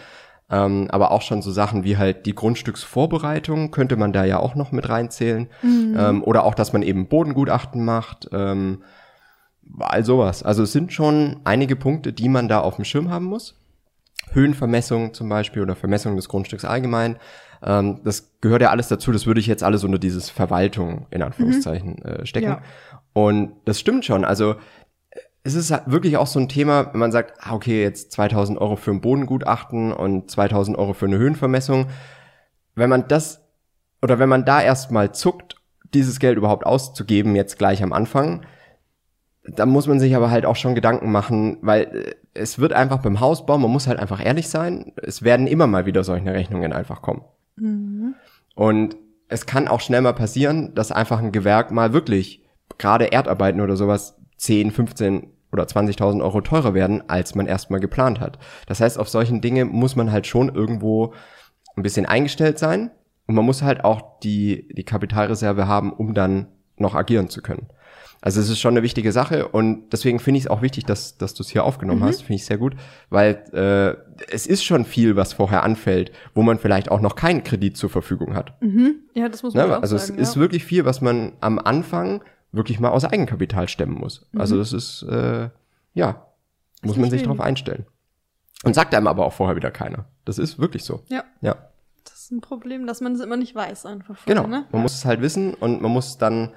Ähm, 0.50 0.88
aber 0.90 1.10
auch 1.10 1.22
schon 1.22 1.42
so 1.42 1.50
Sachen 1.50 1.84
wie 1.84 1.98
halt 1.98 2.24
die 2.24 2.34
Grundstücksvorbereitung 2.34 3.70
könnte 3.70 3.96
man 3.96 4.12
da 4.12 4.24
ja 4.24 4.38
auch 4.38 4.54
noch 4.54 4.72
mit 4.72 4.88
reinzählen. 4.88 5.48
Mhm. 5.62 5.96
Ähm, 5.98 6.24
oder 6.24 6.44
auch, 6.44 6.54
dass 6.54 6.72
man 6.72 6.82
eben 6.82 7.08
Bodengutachten 7.08 7.84
macht. 7.84 8.28
Ähm, 8.32 8.82
all 9.78 10.04
sowas. 10.04 10.42
Also 10.42 10.62
es 10.62 10.72
sind 10.72 10.92
schon 10.92 11.40
einige 11.44 11.76
Punkte, 11.76 12.12
die 12.12 12.28
man 12.28 12.48
da 12.48 12.60
auf 12.60 12.76
dem 12.76 12.84
Schirm 12.84 13.10
haben 13.10 13.26
muss. 13.26 13.56
Höhenvermessung 14.32 15.14
zum 15.14 15.28
Beispiel 15.28 15.62
oder 15.62 15.76
Vermessung 15.76 16.16
des 16.16 16.28
Grundstücks 16.28 16.64
allgemein. 16.64 17.16
Ähm, 17.62 18.00
das 18.04 18.32
gehört 18.40 18.62
ja 18.62 18.70
alles 18.70 18.88
dazu. 18.88 19.12
Das 19.12 19.26
würde 19.26 19.40
ich 19.40 19.46
jetzt 19.46 19.62
alles 19.62 19.84
unter 19.84 19.98
dieses 19.98 20.30
Verwaltung 20.30 21.06
in 21.10 21.22
Anführungszeichen 21.22 21.96
mhm. 22.02 22.10
äh, 22.10 22.26
stecken. 22.26 22.46
Ja. 22.48 22.62
Und 23.12 23.52
das 23.64 23.80
stimmt 23.80 24.04
schon. 24.04 24.24
Also 24.24 24.56
es 25.48 25.54
ist 25.54 25.70
halt 25.70 25.84
wirklich 25.86 26.18
auch 26.18 26.26
so 26.26 26.38
ein 26.38 26.48
Thema, 26.48 26.92
wenn 26.92 27.00
man 27.00 27.10
sagt, 27.10 27.34
ah, 27.40 27.54
okay, 27.54 27.82
jetzt 27.82 28.12
2000 28.12 28.58
Euro 28.58 28.76
für 28.76 28.90
ein 28.90 29.00
Bodengutachten 29.00 29.94
und 29.94 30.30
2000 30.30 30.76
Euro 30.76 30.92
für 30.92 31.06
eine 31.06 31.16
Höhenvermessung. 31.16 31.86
Wenn 32.74 32.90
man 32.90 33.08
das 33.08 33.42
oder 34.02 34.18
wenn 34.18 34.28
man 34.28 34.44
da 34.44 34.60
erstmal 34.60 35.12
zuckt, 35.12 35.56
dieses 35.94 36.20
Geld 36.20 36.36
überhaupt 36.36 36.66
auszugeben, 36.66 37.34
jetzt 37.34 37.58
gleich 37.58 37.82
am 37.82 37.94
Anfang, 37.94 38.42
da 39.42 39.64
muss 39.64 39.86
man 39.86 39.98
sich 39.98 40.14
aber 40.14 40.30
halt 40.30 40.44
auch 40.44 40.56
schon 40.56 40.74
Gedanken 40.74 41.10
machen, 41.10 41.56
weil 41.62 41.82
äh, 41.84 42.14
es 42.34 42.58
wird 42.58 42.74
einfach 42.74 42.98
beim 42.98 43.20
Hausbau, 43.20 43.56
man 43.56 43.70
muss 43.70 43.86
halt 43.86 43.98
einfach 43.98 44.24
ehrlich 44.24 44.50
sein, 44.50 44.92
es 44.96 45.22
werden 45.22 45.46
immer 45.46 45.66
mal 45.66 45.86
wieder 45.86 46.04
solche 46.04 46.30
Rechnungen 46.30 46.74
einfach 46.74 47.00
kommen. 47.00 47.22
Mhm. 47.56 48.14
Und 48.54 48.96
es 49.28 49.46
kann 49.46 49.66
auch 49.66 49.80
schnell 49.80 50.02
mal 50.02 50.12
passieren, 50.12 50.74
dass 50.74 50.92
einfach 50.92 51.20
ein 51.20 51.32
Gewerk 51.32 51.70
mal 51.70 51.94
wirklich, 51.94 52.44
gerade 52.76 53.06
Erdarbeiten 53.06 53.62
oder 53.62 53.76
sowas, 53.76 54.18
10, 54.36 54.70
15 54.72 55.32
oder 55.52 55.64
20.000 55.64 56.22
Euro 56.22 56.40
teurer 56.40 56.74
werden, 56.74 57.08
als 57.08 57.34
man 57.34 57.46
erstmal 57.46 57.80
geplant 57.80 58.20
hat. 58.20 58.38
Das 58.66 58.80
heißt, 58.80 58.98
auf 58.98 59.08
solchen 59.08 59.40
Dinge 59.40 59.64
muss 59.64 59.96
man 59.96 60.12
halt 60.12 60.26
schon 60.26 60.54
irgendwo 60.54 61.14
ein 61.76 61.82
bisschen 61.82 62.06
eingestellt 62.06 62.58
sein 62.58 62.90
und 63.26 63.34
man 63.34 63.44
muss 63.44 63.62
halt 63.62 63.84
auch 63.84 64.20
die, 64.20 64.68
die 64.74 64.84
Kapitalreserve 64.84 65.66
haben, 65.66 65.92
um 65.92 66.14
dann 66.14 66.48
noch 66.76 66.94
agieren 66.94 67.28
zu 67.28 67.42
können. 67.42 67.68
Also 68.20 68.40
es 68.40 68.48
ist 68.48 68.58
schon 68.58 68.74
eine 68.74 68.82
wichtige 68.82 69.12
Sache 69.12 69.46
und 69.48 69.92
deswegen 69.92 70.18
finde 70.18 70.38
ich 70.38 70.44
es 70.44 70.50
auch 70.50 70.60
wichtig, 70.60 70.84
dass, 70.84 71.18
dass 71.18 71.34
du 71.34 71.44
es 71.44 71.50
hier 71.50 71.62
aufgenommen 71.62 72.00
mhm. 72.00 72.06
hast. 72.06 72.22
Finde 72.22 72.34
ich 72.34 72.46
sehr 72.46 72.58
gut, 72.58 72.74
weil 73.10 73.44
äh, 73.52 74.24
es 74.32 74.46
ist 74.46 74.64
schon 74.64 74.84
viel, 74.84 75.14
was 75.14 75.34
vorher 75.34 75.62
anfällt, 75.62 76.10
wo 76.34 76.42
man 76.42 76.58
vielleicht 76.58 76.90
auch 76.90 77.00
noch 77.00 77.14
keinen 77.14 77.44
Kredit 77.44 77.76
zur 77.76 77.90
Verfügung 77.90 78.34
hat. 78.34 78.60
Mhm. 78.60 78.96
Ja, 79.14 79.28
das 79.28 79.44
muss 79.44 79.54
man 79.54 79.68
ne? 79.68 79.78
auch 79.78 79.82
Also 79.82 79.96
sagen, 79.96 80.14
es 80.14 80.16
ja. 80.16 80.22
ist 80.22 80.36
wirklich 80.36 80.64
viel, 80.64 80.84
was 80.84 81.00
man 81.00 81.32
am 81.40 81.60
Anfang 81.60 82.22
wirklich 82.52 82.80
mal 82.80 82.90
aus 82.90 83.04
Eigenkapital 83.04 83.68
stemmen 83.68 83.94
muss. 83.94 84.26
Mhm. 84.32 84.40
Also 84.40 84.56
das 84.56 84.72
ist, 84.72 85.02
äh, 85.02 85.50
ja, 85.94 86.26
muss 86.82 86.96
man 86.96 87.10
sich 87.10 87.22
darauf 87.22 87.40
einstellen. 87.40 87.86
Und 88.64 88.74
sagt 88.74 88.94
einem 88.94 89.06
aber 89.06 89.24
auch 89.24 89.32
vorher 89.32 89.56
wieder 89.56 89.70
keiner. 89.70 90.06
Das 90.24 90.38
ist 90.38 90.58
wirklich 90.58 90.84
so. 90.84 91.02
Ja. 91.08 91.24
Ja. 91.40 91.56
Das 92.04 92.14
ist 92.14 92.30
ein 92.32 92.40
Problem, 92.40 92.86
dass 92.86 93.00
man 93.00 93.12
es 93.12 93.20
immer 93.20 93.36
nicht 93.36 93.54
weiß 93.54 93.86
einfach. 93.86 94.16
Vorher, 94.16 94.42
genau. 94.42 94.48
Ne? 94.48 94.64
Man 94.70 94.80
ja. 94.80 94.82
muss 94.82 94.94
es 94.94 95.04
halt 95.04 95.20
wissen 95.20 95.54
und 95.54 95.80
man 95.80 95.92
muss 95.92 96.18
dann 96.18 96.52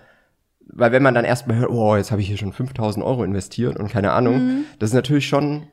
weil 0.73 0.91
wenn 0.91 1.03
man 1.03 1.13
dann 1.13 1.25
erstmal 1.25 1.57
hört, 1.57 1.69
oh, 1.69 1.95
jetzt 1.95 2.11
habe 2.11 2.21
ich 2.21 2.27
hier 2.27 2.37
schon 2.37 2.53
5000 2.53 3.05
Euro 3.05 3.23
investiert 3.23 3.77
und 3.77 3.89
keine 3.89 4.11
Ahnung, 4.11 4.35
mhm. 4.35 4.65
das 4.79 4.91
ist 4.91 4.93
natürlich 4.93 5.27
schon, 5.27 5.67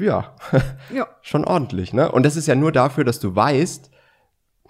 ja, 0.00 0.34
ja, 0.94 1.06
schon 1.22 1.44
ordentlich, 1.44 1.92
ne? 1.92 2.10
Und 2.10 2.24
das 2.24 2.36
ist 2.36 2.46
ja 2.46 2.54
nur 2.54 2.72
dafür, 2.72 3.04
dass 3.04 3.20
du 3.20 3.34
weißt, 3.34 3.90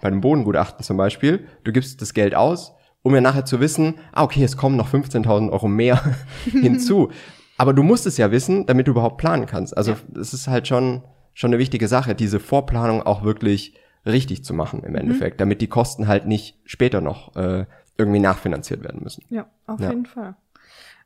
bei 0.01 0.07
einem 0.07 0.21
Bodengutachten 0.21 0.83
zum 0.83 0.97
Beispiel, 0.97 1.47
du 1.63 1.71
gibst 1.71 2.01
das 2.01 2.13
Geld 2.13 2.35
aus, 2.35 2.73
um 3.03 3.15
ja 3.15 3.21
nachher 3.21 3.45
zu 3.45 3.59
wissen, 3.59 3.95
ah, 4.11 4.23
okay, 4.23 4.43
es 4.43 4.57
kommen 4.57 4.75
noch 4.75 4.91
15.000 4.91 5.51
Euro 5.51 5.67
mehr 5.67 6.15
hinzu. 6.45 7.11
Aber 7.57 7.73
du 7.73 7.83
musst 7.83 8.05
es 8.05 8.17
ja 8.17 8.31
wissen, 8.31 8.65
damit 8.65 8.87
du 8.87 8.91
überhaupt 8.91 9.17
planen 9.17 9.45
kannst. 9.45 9.75
Also 9.75 9.95
es 10.17 10.33
ist 10.33 10.47
halt 10.47 10.67
schon, 10.67 11.03
schon 11.33 11.49
eine 11.49 11.59
wichtige 11.59 11.87
Sache, 11.87 12.15
diese 12.15 12.39
Vorplanung 12.39 13.03
auch 13.03 13.23
wirklich 13.23 13.75
richtig 14.05 14.43
zu 14.45 14.53
machen 14.53 14.83
im 14.83 14.91
mhm. 14.91 14.97
Endeffekt, 14.97 15.37
mhm. 15.37 15.39
damit 15.39 15.61
die 15.61 15.67
Kosten 15.67 16.07
halt 16.07 16.25
nicht 16.25 16.57
später 16.65 17.01
noch 17.01 17.35
äh, 17.35 17.65
irgendwie 17.97 18.19
nachfinanziert 18.19 18.81
werden 18.81 19.03
müssen. 19.03 19.25
Ja, 19.29 19.49
auf 19.67 19.79
ja. 19.81 19.89
jeden 19.89 20.05
Fall. 20.05 20.35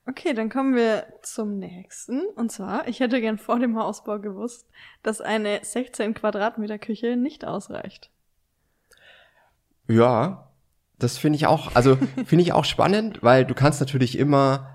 Okay, 0.06 0.34
dann 0.34 0.50
kommen 0.50 0.76
wir 0.76 1.06
zum 1.22 1.58
nächsten. 1.58 2.26
Und 2.36 2.52
zwar, 2.52 2.88
ich 2.88 3.00
hätte 3.00 3.22
gern 3.22 3.38
vor 3.38 3.60
dem 3.60 3.78
Hausbau 3.78 4.20
gewusst, 4.20 4.68
dass 5.02 5.22
eine 5.22 5.60
16 5.64 6.14
Quadratmeter 6.14 6.78
Küche 6.78 7.16
nicht 7.16 7.46
ausreicht. 7.46 8.12
Ja, 9.88 10.53
das 11.00 11.18
finde 11.18 11.38
ich 11.38 11.48
auch, 11.48 11.76
also 11.76 11.98
finde 12.26 12.44
ich 12.44 12.54
auch 12.54 12.66
spannend, 12.66 13.20
weil 13.22 13.46
du 13.46 13.54
kannst 13.54 13.80
natürlich 13.80 14.18
immer, 14.18 14.70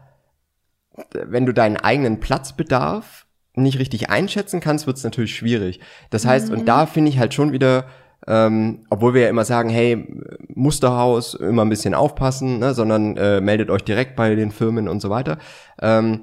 wenn 1.12 1.46
du 1.46 1.52
deinen 1.52 1.76
eigenen 1.76 2.20
Platzbedarf 2.20 3.26
nicht 3.54 3.78
richtig 3.78 4.10
einschätzen 4.10 4.60
kannst, 4.60 4.86
wird 4.86 4.96
es 4.96 5.04
natürlich 5.04 5.34
schwierig. 5.34 5.80
Das 6.10 6.26
heißt, 6.26 6.50
und 6.50 6.66
da 6.66 6.86
finde 6.86 7.10
ich 7.10 7.18
halt 7.18 7.34
schon 7.34 7.52
wieder, 7.52 7.86
ähm, 8.26 8.86
obwohl 8.90 9.14
wir 9.14 9.22
ja 9.22 9.28
immer 9.28 9.44
sagen, 9.44 9.68
hey, 9.68 10.06
Musterhaus, 10.48 11.34
immer 11.34 11.64
ein 11.64 11.68
bisschen 11.68 11.94
aufpassen, 11.94 12.58
ne, 12.58 12.74
sondern 12.74 13.16
äh, 13.16 13.40
meldet 13.40 13.70
euch 13.70 13.82
direkt 13.82 14.16
bei 14.16 14.34
den 14.34 14.50
Firmen 14.50 14.88
und 14.88 15.00
so 15.00 15.10
weiter. 15.10 15.38
Ähm, 15.80 16.22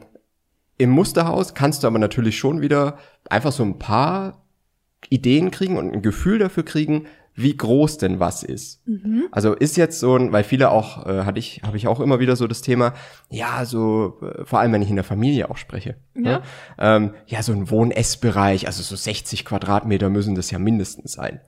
Im 0.77 0.89
Musterhaus 0.91 1.53
kannst 1.53 1.83
du 1.83 1.87
aber 1.87 1.99
natürlich 1.99 2.37
schon 2.37 2.61
wieder 2.61 2.97
einfach 3.29 3.51
so 3.51 3.63
ein 3.63 3.79
paar 3.79 4.45
Ideen 5.09 5.51
kriegen 5.51 5.77
und 5.77 5.93
ein 5.93 6.01
Gefühl 6.01 6.39
dafür 6.39 6.63
kriegen, 6.63 7.07
wie 7.35 7.55
groß 7.55 7.97
denn 7.97 8.19
was 8.19 8.43
ist. 8.43 8.81
Also 9.31 9.53
ist 9.53 9.75
jetzt 9.75 9.99
so 9.99 10.15
ein, 10.15 10.31
weil 10.31 10.43
viele 10.43 10.71
auch, 10.71 11.05
äh, 11.05 11.23
hatte 11.25 11.37
ich, 11.37 11.61
habe 11.63 11.75
ich 11.75 11.87
auch 11.87 11.99
immer 11.99 12.19
wieder 12.19 12.37
so 12.37 12.47
das 12.47 12.61
Thema, 12.61 12.93
ja, 13.29 13.65
so, 13.65 14.19
äh, 14.21 14.45
vor 14.45 14.59
allem 14.59 14.71
wenn 14.71 14.81
ich 14.81 14.89
in 14.89 14.95
der 14.95 15.03
Familie 15.03 15.49
auch 15.49 15.57
spreche. 15.57 15.97
Ja. 16.15 16.21
Ne? 16.21 16.41
Ähm, 16.79 17.13
ja, 17.27 17.43
so 17.43 17.51
ein 17.51 17.69
Wohn-Ess-Bereich, 17.69 18.67
also 18.67 18.81
so 18.81 18.95
60 18.95 19.43
Quadratmeter 19.43 20.09
müssen 20.09 20.35
das 20.35 20.49
ja 20.49 20.59
mindestens 20.59 21.13
sein. 21.13 21.41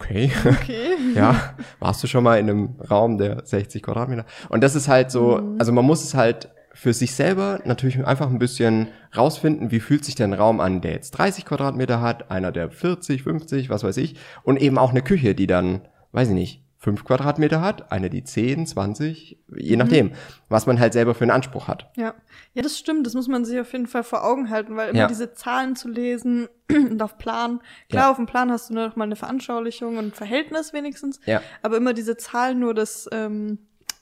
Okay. 0.00 0.30
Okay. 0.44 0.96
ja, 1.14 1.54
warst 1.78 2.02
du 2.02 2.06
schon 2.06 2.24
mal 2.24 2.38
in 2.38 2.48
einem 2.48 2.76
Raum 2.90 3.18
der 3.18 3.44
60 3.44 3.82
Quadratmeter? 3.82 4.24
Und 4.48 4.62
das 4.62 4.74
ist 4.74 4.88
halt 4.88 5.10
so, 5.10 5.56
also 5.58 5.72
man 5.72 5.84
muss 5.84 6.02
es 6.02 6.14
halt 6.14 6.48
für 6.80 6.92
sich 6.92 7.14
selber 7.14 7.60
natürlich 7.64 8.06
einfach 8.06 8.30
ein 8.30 8.38
bisschen 8.38 8.86
rausfinden, 9.16 9.72
wie 9.72 9.80
fühlt 9.80 10.04
sich 10.04 10.14
denn 10.14 10.32
ein 10.32 10.38
Raum 10.38 10.60
an, 10.60 10.80
der 10.80 10.92
jetzt 10.92 11.10
30 11.10 11.44
Quadratmeter 11.44 12.00
hat, 12.00 12.30
einer 12.30 12.52
der 12.52 12.70
40, 12.70 13.24
50, 13.24 13.68
was 13.68 13.82
weiß 13.82 13.96
ich, 13.96 14.14
und 14.44 14.60
eben 14.62 14.78
auch 14.78 14.90
eine 14.90 15.02
Küche, 15.02 15.34
die 15.34 15.48
dann, 15.48 15.80
weiß 16.12 16.28
ich 16.28 16.34
nicht, 16.34 16.62
5 16.80 17.04
Quadratmeter 17.04 17.60
hat, 17.60 17.90
eine 17.90 18.08
die 18.08 18.22
10, 18.22 18.64
20, 18.68 19.38
je 19.56 19.74
nachdem, 19.76 20.12
was 20.48 20.66
man 20.66 20.78
halt 20.78 20.92
selber 20.92 21.12
für 21.16 21.24
einen 21.24 21.32
Anspruch 21.32 21.66
hat. 21.66 21.90
Ja. 21.96 22.14
Ja, 22.54 22.62
das 22.62 22.78
stimmt. 22.78 23.04
Das 23.04 23.14
muss 23.14 23.26
man 23.26 23.44
sich 23.44 23.58
auf 23.58 23.72
jeden 23.72 23.88
Fall 23.88 24.04
vor 24.04 24.24
Augen 24.24 24.48
halten, 24.48 24.76
weil 24.76 24.90
immer 24.90 25.00
Ja. 25.00 25.06
diese 25.08 25.32
Zahlen 25.32 25.74
zu 25.74 25.88
lesen 25.88 26.46
und 26.70 27.02
auf 27.02 27.18
Plan. 27.18 27.60
Klar, 27.88 28.04
Ja. 28.04 28.10
auf 28.12 28.16
dem 28.16 28.26
Plan 28.26 28.52
hast 28.52 28.70
du 28.70 28.74
nur 28.74 28.86
noch 28.86 28.94
mal 28.94 29.04
eine 29.04 29.16
Veranschaulichung 29.16 29.96
und 29.96 30.04
ein 30.06 30.12
Verhältnis 30.12 30.72
wenigstens. 30.72 31.18
Ja. 31.26 31.42
Aber 31.62 31.76
immer 31.76 31.94
diese 31.94 32.16
Zahlen 32.16 32.60
nur 32.60 32.74
das, 32.74 33.08
ähm, 33.10 33.58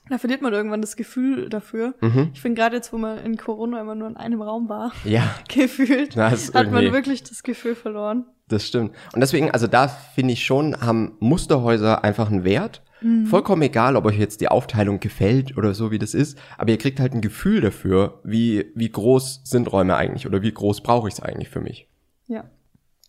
da 0.09 0.17
verliert 0.17 0.41
man 0.41 0.53
irgendwann 0.53 0.81
das 0.81 0.95
Gefühl 0.95 1.49
dafür. 1.49 1.93
Mhm. 2.01 2.29
Ich 2.33 2.41
finde 2.41 2.59
gerade 2.59 2.75
jetzt, 2.75 2.93
wo 2.93 2.97
man 2.97 3.17
in 3.19 3.37
Corona 3.37 3.81
immer 3.81 3.95
nur 3.95 4.07
in 4.07 4.17
einem 4.17 4.41
Raum 4.41 4.69
war, 4.69 4.91
Ja, 5.03 5.35
gefühlt, 5.49 6.15
ist 6.15 6.53
hat 6.53 6.71
man 6.71 6.91
wirklich 6.91 7.23
das 7.23 7.43
Gefühl 7.43 7.75
verloren. 7.75 8.25
Das 8.47 8.65
stimmt. 8.65 8.93
Und 9.13 9.19
deswegen, 9.19 9.51
also 9.51 9.67
da 9.67 9.87
finde 9.87 10.33
ich 10.33 10.45
schon, 10.45 10.79
haben 10.79 11.17
Musterhäuser 11.19 12.03
einfach 12.03 12.29
einen 12.31 12.43
Wert. 12.43 12.81
Vollkommen 13.25 13.61
egal, 13.61 13.95
ob 13.95 14.05
euch 14.05 14.17
jetzt 14.17 14.41
die 14.41 14.47
Aufteilung 14.47 14.99
gefällt 14.99 15.55
oder 15.55 15.75
so, 15.75 15.91
wie 15.91 15.99
das 15.99 16.15
ist, 16.15 16.35
aber 16.57 16.71
ihr 16.71 16.79
kriegt 16.79 16.99
halt 16.99 17.13
ein 17.13 17.21
Gefühl 17.21 17.61
dafür, 17.61 18.21
wie, 18.23 18.71
wie 18.73 18.89
groß 18.89 19.41
sind 19.43 19.71
Räume 19.71 19.95
eigentlich 19.95 20.25
oder 20.25 20.41
wie 20.41 20.51
groß 20.51 20.81
brauche 20.81 21.07
ich 21.07 21.13
es 21.13 21.19
eigentlich 21.19 21.49
für 21.49 21.61
mich. 21.61 21.87
Ja, 22.25 22.45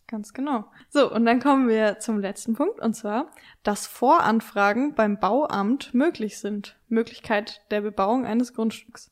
ganz 0.08 0.32
genau. 0.32 0.64
So, 0.88 1.12
und 1.12 1.24
dann 1.24 1.38
kommen 1.40 1.68
wir 1.68 1.98
zum 2.00 2.18
letzten 2.18 2.54
Punkt, 2.54 2.80
und 2.80 2.94
zwar, 2.94 3.30
dass 3.62 3.86
Voranfragen 3.86 4.94
beim 4.94 5.18
Bauamt 5.20 5.94
möglich 5.94 6.38
sind. 6.38 6.76
Möglichkeit 6.88 7.60
der 7.70 7.82
Bebauung 7.82 8.26
eines 8.26 8.54
Grundstücks. 8.54 9.10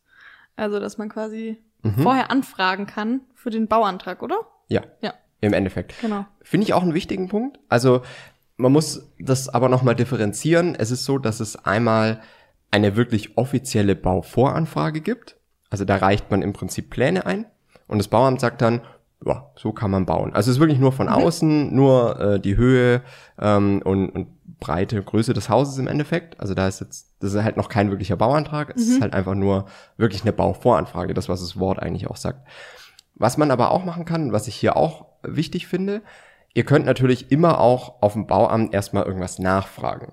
Also, 0.56 0.80
dass 0.80 0.98
man 0.98 1.08
quasi 1.08 1.62
vorher 2.02 2.32
anfragen 2.32 2.86
kann 2.86 3.20
für 3.34 3.50
den 3.50 3.68
Bauantrag, 3.68 4.20
oder? 4.22 4.38
Ja, 4.66 4.82
Ja, 5.02 5.14
im 5.40 5.52
Endeffekt. 5.52 5.94
genau. 6.00 6.26
Finde 6.42 6.64
ich 6.64 6.74
auch 6.74 6.82
einen 6.82 6.94
wichtigen 6.94 7.28
Punkt. 7.28 7.60
Also 7.68 8.02
man 8.56 8.72
muss 8.72 9.12
das 9.20 9.48
aber 9.48 9.68
nochmal 9.68 9.94
differenzieren. 9.94 10.74
Es 10.74 10.90
ist 10.90 11.04
so, 11.04 11.18
dass 11.18 11.38
es 11.38 11.64
einmal 11.64 12.20
eine 12.72 12.96
wirklich 12.96 13.38
offizielle 13.38 13.94
Bauvoranfrage 13.94 15.00
gibt. 15.00 15.36
Also 15.70 15.84
da 15.84 15.94
reicht 15.96 16.28
man 16.30 16.42
im 16.42 16.52
Prinzip 16.54 16.90
Pläne 16.90 17.24
ein 17.24 17.46
und 17.86 17.98
das 17.98 18.08
Bauamt 18.08 18.40
sagt 18.40 18.62
dann, 18.62 18.80
ja, 19.24 19.50
so 19.56 19.72
kann 19.72 19.90
man 19.90 20.06
bauen. 20.06 20.34
Also 20.34 20.50
es 20.50 20.56
ist 20.56 20.60
wirklich 20.60 20.78
nur 20.78 20.92
von 20.92 21.08
außen, 21.08 21.74
nur 21.74 22.20
äh, 22.20 22.40
die 22.40 22.56
Höhe 22.56 23.02
ähm, 23.38 23.80
und, 23.84 24.10
und 24.10 24.58
Breite, 24.60 25.02
Größe 25.02 25.32
des 25.32 25.48
Hauses 25.48 25.78
im 25.78 25.86
Endeffekt. 25.86 26.38
Also 26.40 26.54
da 26.54 26.68
ist 26.68 26.80
jetzt, 26.80 27.16
das 27.20 27.32
ist 27.32 27.42
halt 27.42 27.56
noch 27.56 27.68
kein 27.68 27.90
wirklicher 27.90 28.16
Bauantrag. 28.16 28.74
Es 28.76 28.88
ist 28.88 29.00
halt 29.00 29.14
einfach 29.14 29.34
nur 29.34 29.66
wirklich 29.96 30.22
eine 30.22 30.32
Bauvoranfrage, 30.32 31.14
das 31.14 31.28
was 31.28 31.40
das 31.40 31.58
Wort 31.58 31.80
eigentlich 31.80 32.08
auch 32.08 32.16
sagt. 32.16 32.46
Was 33.14 33.38
man 33.38 33.50
aber 33.50 33.70
auch 33.70 33.84
machen 33.84 34.04
kann, 34.04 34.32
was 34.32 34.48
ich 34.48 34.54
hier 34.54 34.76
auch 34.76 35.06
wichtig 35.22 35.66
finde, 35.66 36.02
ihr 36.54 36.64
könnt 36.64 36.86
natürlich 36.86 37.32
immer 37.32 37.60
auch 37.60 38.02
auf 38.02 38.12
dem 38.12 38.26
Bauamt 38.26 38.74
erstmal 38.74 39.04
irgendwas 39.04 39.38
nachfragen. 39.38 40.12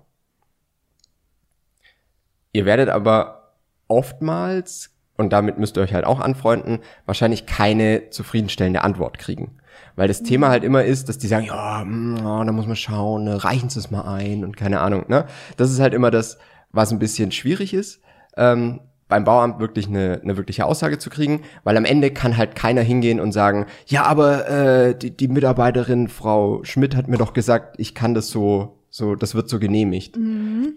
Ihr 2.53 2.65
werdet 2.65 2.89
aber 2.89 3.55
oftmals, 3.87 4.92
und 5.17 5.31
damit 5.31 5.57
müsst 5.57 5.77
ihr 5.77 5.83
euch 5.83 5.93
halt 5.93 6.05
auch 6.05 6.19
anfreunden, 6.19 6.79
wahrscheinlich 7.05 7.45
keine 7.45 8.09
zufriedenstellende 8.09 8.81
Antwort 8.81 9.19
kriegen. 9.19 9.57
Weil 9.95 10.07
das 10.07 10.23
Thema 10.23 10.49
halt 10.49 10.63
immer 10.63 10.83
ist, 10.83 11.09
dass 11.09 11.17
die 11.17 11.27
sagen, 11.27 11.45
ja, 11.45 11.83
ja 11.83 12.43
da 12.43 12.51
muss 12.51 12.65
man 12.65 12.75
schauen, 12.75 13.25
ne, 13.25 13.43
reichen 13.43 13.69
Sie 13.69 13.79
es 13.79 13.91
mal 13.91 14.01
ein 14.01 14.43
und 14.43 14.57
keine 14.57 14.79
Ahnung. 14.81 15.05
Ne? 15.07 15.25
Das 15.57 15.71
ist 15.71 15.79
halt 15.79 15.93
immer 15.93 16.09
das, 16.09 16.37
was 16.71 16.91
ein 16.91 16.99
bisschen 16.99 17.31
schwierig 17.31 17.73
ist. 17.73 18.01
Ähm, 18.35 18.79
beim 19.07 19.25
Bauamt 19.25 19.59
wirklich 19.59 19.87
eine, 19.87 20.19
eine 20.23 20.37
wirkliche 20.37 20.65
Aussage 20.65 20.97
zu 20.97 21.11
kriegen, 21.11 21.41
weil 21.63 21.77
am 21.77 21.85
Ende 21.85 22.09
kann 22.09 22.35
halt 22.35 22.55
keiner 22.55 22.81
hingehen 22.81 23.19
und 23.19 23.31
sagen, 23.31 23.67
ja, 23.85 24.05
aber 24.05 24.49
äh, 24.49 24.97
die, 24.97 25.15
die 25.15 25.27
Mitarbeiterin 25.27 26.07
Frau 26.07 26.63
Schmidt 26.63 26.95
hat 26.95 27.07
mir 27.07 27.17
doch 27.17 27.33
gesagt, 27.33 27.75
ich 27.77 27.93
kann 27.93 28.15
das 28.15 28.29
so, 28.29 28.79
so, 28.95 29.15
das 29.15 29.33
wird 29.33 29.49
so 29.49 29.57
genehmigt. 29.57 30.15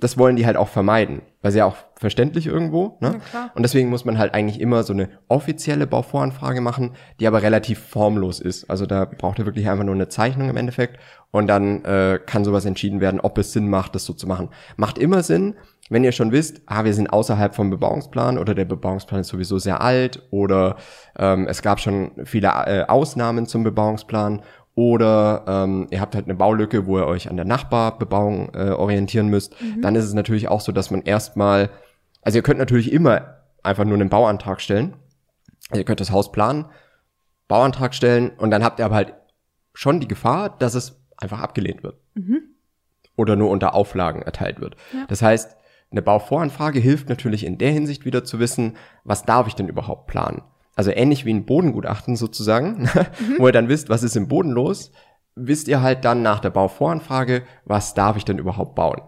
Das 0.00 0.16
wollen 0.16 0.36
die 0.36 0.46
halt 0.46 0.56
auch 0.56 0.68
vermeiden, 0.68 1.20
weil 1.42 1.52
sie 1.52 1.58
ja 1.58 1.66
auch 1.66 1.76
verständlich 1.96 2.46
irgendwo. 2.46 2.96
Ne? 3.02 3.20
Und 3.54 3.62
deswegen 3.62 3.90
muss 3.90 4.06
man 4.06 4.16
halt 4.16 4.32
eigentlich 4.32 4.58
immer 4.58 4.84
so 4.84 4.94
eine 4.94 5.10
offizielle 5.28 5.86
Bauvoranfrage 5.86 6.62
machen, 6.62 6.92
die 7.20 7.26
aber 7.26 7.42
relativ 7.42 7.78
formlos 7.78 8.40
ist. 8.40 8.70
Also 8.70 8.86
da 8.86 9.04
braucht 9.04 9.38
ihr 9.38 9.44
wirklich 9.44 9.68
einfach 9.68 9.84
nur 9.84 9.94
eine 9.94 10.08
Zeichnung 10.08 10.48
im 10.48 10.56
Endeffekt 10.56 10.98
und 11.30 11.46
dann 11.46 11.84
äh, 11.84 12.18
kann 12.24 12.42
sowas 12.42 12.64
entschieden 12.64 13.02
werden, 13.02 13.20
ob 13.20 13.36
es 13.36 13.52
Sinn 13.52 13.68
macht, 13.68 13.94
das 13.94 14.06
so 14.06 14.14
zu 14.14 14.26
machen. 14.26 14.48
Macht 14.78 14.96
immer 14.96 15.22
Sinn, 15.22 15.54
wenn 15.90 16.02
ihr 16.02 16.12
schon 16.12 16.32
wisst, 16.32 16.62
ah, 16.64 16.84
wir 16.86 16.94
sind 16.94 17.12
außerhalb 17.12 17.54
vom 17.54 17.68
Bebauungsplan 17.68 18.38
oder 18.38 18.54
der 18.54 18.64
Bebauungsplan 18.64 19.20
ist 19.20 19.28
sowieso 19.28 19.58
sehr 19.58 19.82
alt 19.82 20.22
oder 20.30 20.76
ähm, 21.18 21.46
es 21.48 21.60
gab 21.60 21.80
schon 21.80 22.12
viele 22.24 22.48
äh, 22.48 22.84
Ausnahmen 22.88 23.44
zum 23.44 23.62
Bebauungsplan 23.62 24.40
oder 24.76 25.44
ähm, 25.48 25.88
ihr 25.90 26.00
habt 26.02 26.14
halt 26.14 26.26
eine 26.26 26.34
Baulücke, 26.34 26.86
wo 26.86 26.98
ihr 26.98 27.06
euch 27.06 27.30
an 27.30 27.36
der 27.36 27.46
Nachbarbebauung 27.46 28.54
äh, 28.54 28.70
orientieren 28.70 29.28
müsst, 29.28 29.56
dann 29.80 29.96
ist 29.96 30.04
es 30.04 30.12
natürlich 30.12 30.48
auch 30.48 30.60
so, 30.60 30.70
dass 30.70 30.90
man 30.90 31.00
erstmal, 31.00 31.70
also 32.20 32.38
ihr 32.38 32.42
könnt 32.42 32.58
natürlich 32.58 32.92
immer 32.92 33.38
einfach 33.62 33.86
nur 33.86 33.94
einen 33.94 34.10
Bauantrag 34.10 34.60
stellen. 34.60 34.94
Also 35.70 35.80
ihr 35.80 35.84
könnt 35.86 36.00
das 36.00 36.12
Haus 36.12 36.30
planen, 36.30 36.66
Bauantrag 37.48 37.94
stellen 37.94 38.30
und 38.36 38.50
dann 38.50 38.62
habt 38.62 38.78
ihr 38.78 38.84
aber 38.84 38.96
halt 38.96 39.14
schon 39.72 39.98
die 39.98 40.08
Gefahr, 40.08 40.50
dass 40.58 40.74
es 40.74 41.00
einfach 41.16 41.40
abgelehnt 41.40 41.82
wird. 41.82 41.96
Oder 43.16 43.34
nur 43.34 43.48
unter 43.48 43.74
Auflagen 43.74 44.20
erteilt 44.20 44.60
wird. 44.60 44.76
Ja. 44.92 45.06
Das 45.08 45.22
heißt, 45.22 45.56
eine 45.90 46.02
Bauvoranfrage 46.02 46.80
hilft 46.80 47.08
natürlich 47.08 47.46
in 47.46 47.56
der 47.56 47.70
Hinsicht 47.70 48.04
wieder 48.04 48.24
zu 48.24 48.40
wissen, 48.40 48.76
was 49.04 49.24
darf 49.24 49.46
ich 49.46 49.54
denn 49.54 49.68
überhaupt 49.68 50.06
planen? 50.06 50.42
Also 50.76 50.92
ähnlich 50.92 51.24
wie 51.24 51.32
ein 51.32 51.46
Bodengutachten 51.46 52.16
sozusagen, 52.16 52.88
wo 53.38 53.46
ihr 53.46 53.52
dann 53.52 53.68
wisst, 53.68 53.88
was 53.88 54.02
ist 54.02 54.14
im 54.14 54.28
Boden 54.28 54.50
los, 54.50 54.92
wisst 55.34 55.68
ihr 55.68 55.82
halt 55.82 56.04
dann 56.04 56.22
nach 56.22 56.38
der 56.38 56.50
Bauvoranfrage, 56.50 57.42
was 57.64 57.94
darf 57.94 58.16
ich 58.16 58.24
denn 58.24 58.38
überhaupt 58.38 58.74
bauen? 58.74 59.00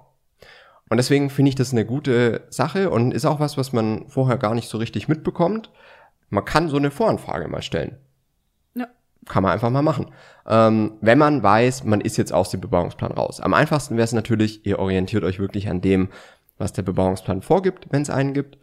Und 0.89 0.97
deswegen 0.97 1.29
finde 1.29 1.51
ich 1.51 1.55
das 1.55 1.73
eine 1.73 1.85
gute 1.85 2.47
Sache 2.49 2.91
und 2.91 3.13
ist 3.13 3.27
auch 3.27 3.41
was, 3.41 3.59
was 3.59 3.73
man 3.73 4.09
vorher 4.09 4.39
gar 4.39 4.55
nicht 4.55 4.69
so 4.69 4.79
richtig 4.79 5.09
mitbekommt. 5.09 5.71
Man 6.31 6.45
kann 6.45 6.69
so 6.69 6.79
eine 6.79 6.91
Voranfrage 6.91 7.49
mal 7.49 7.63
stellen. 7.63 7.99
Ja. 8.75 8.87
Kann 9.27 9.43
man 9.43 9.53
einfach 9.53 9.69
mal 9.69 9.83
machen. 9.83 10.07
Ähm, 10.47 10.95
wenn 11.03 11.19
man 11.19 11.43
weiß, 11.43 11.85
man 11.85 12.01
ist 12.01 12.17
jetzt 12.17 12.33
aus 12.33 12.51
dem 12.51 12.63
Bebauungsplan 12.63 13.13
raus. 13.13 13.41
Am 13.41 13.53
einfachsten 13.53 13.97
wäre 13.97 14.05
es 14.05 14.13
natürlich, 14.13 14.65
ihr 14.65 14.79
orientiert 14.79 15.25
euch 15.25 15.39
wirklich 15.39 15.69
an 15.69 15.83
dem, 15.83 16.09
was 16.57 16.73
der 16.73 16.83
Bebauungsplan 16.83 17.43
vorgibt, 17.43 17.87
wenn 17.91 18.03
es 18.03 18.11
einen 18.11 18.33
gibt. 18.33 18.59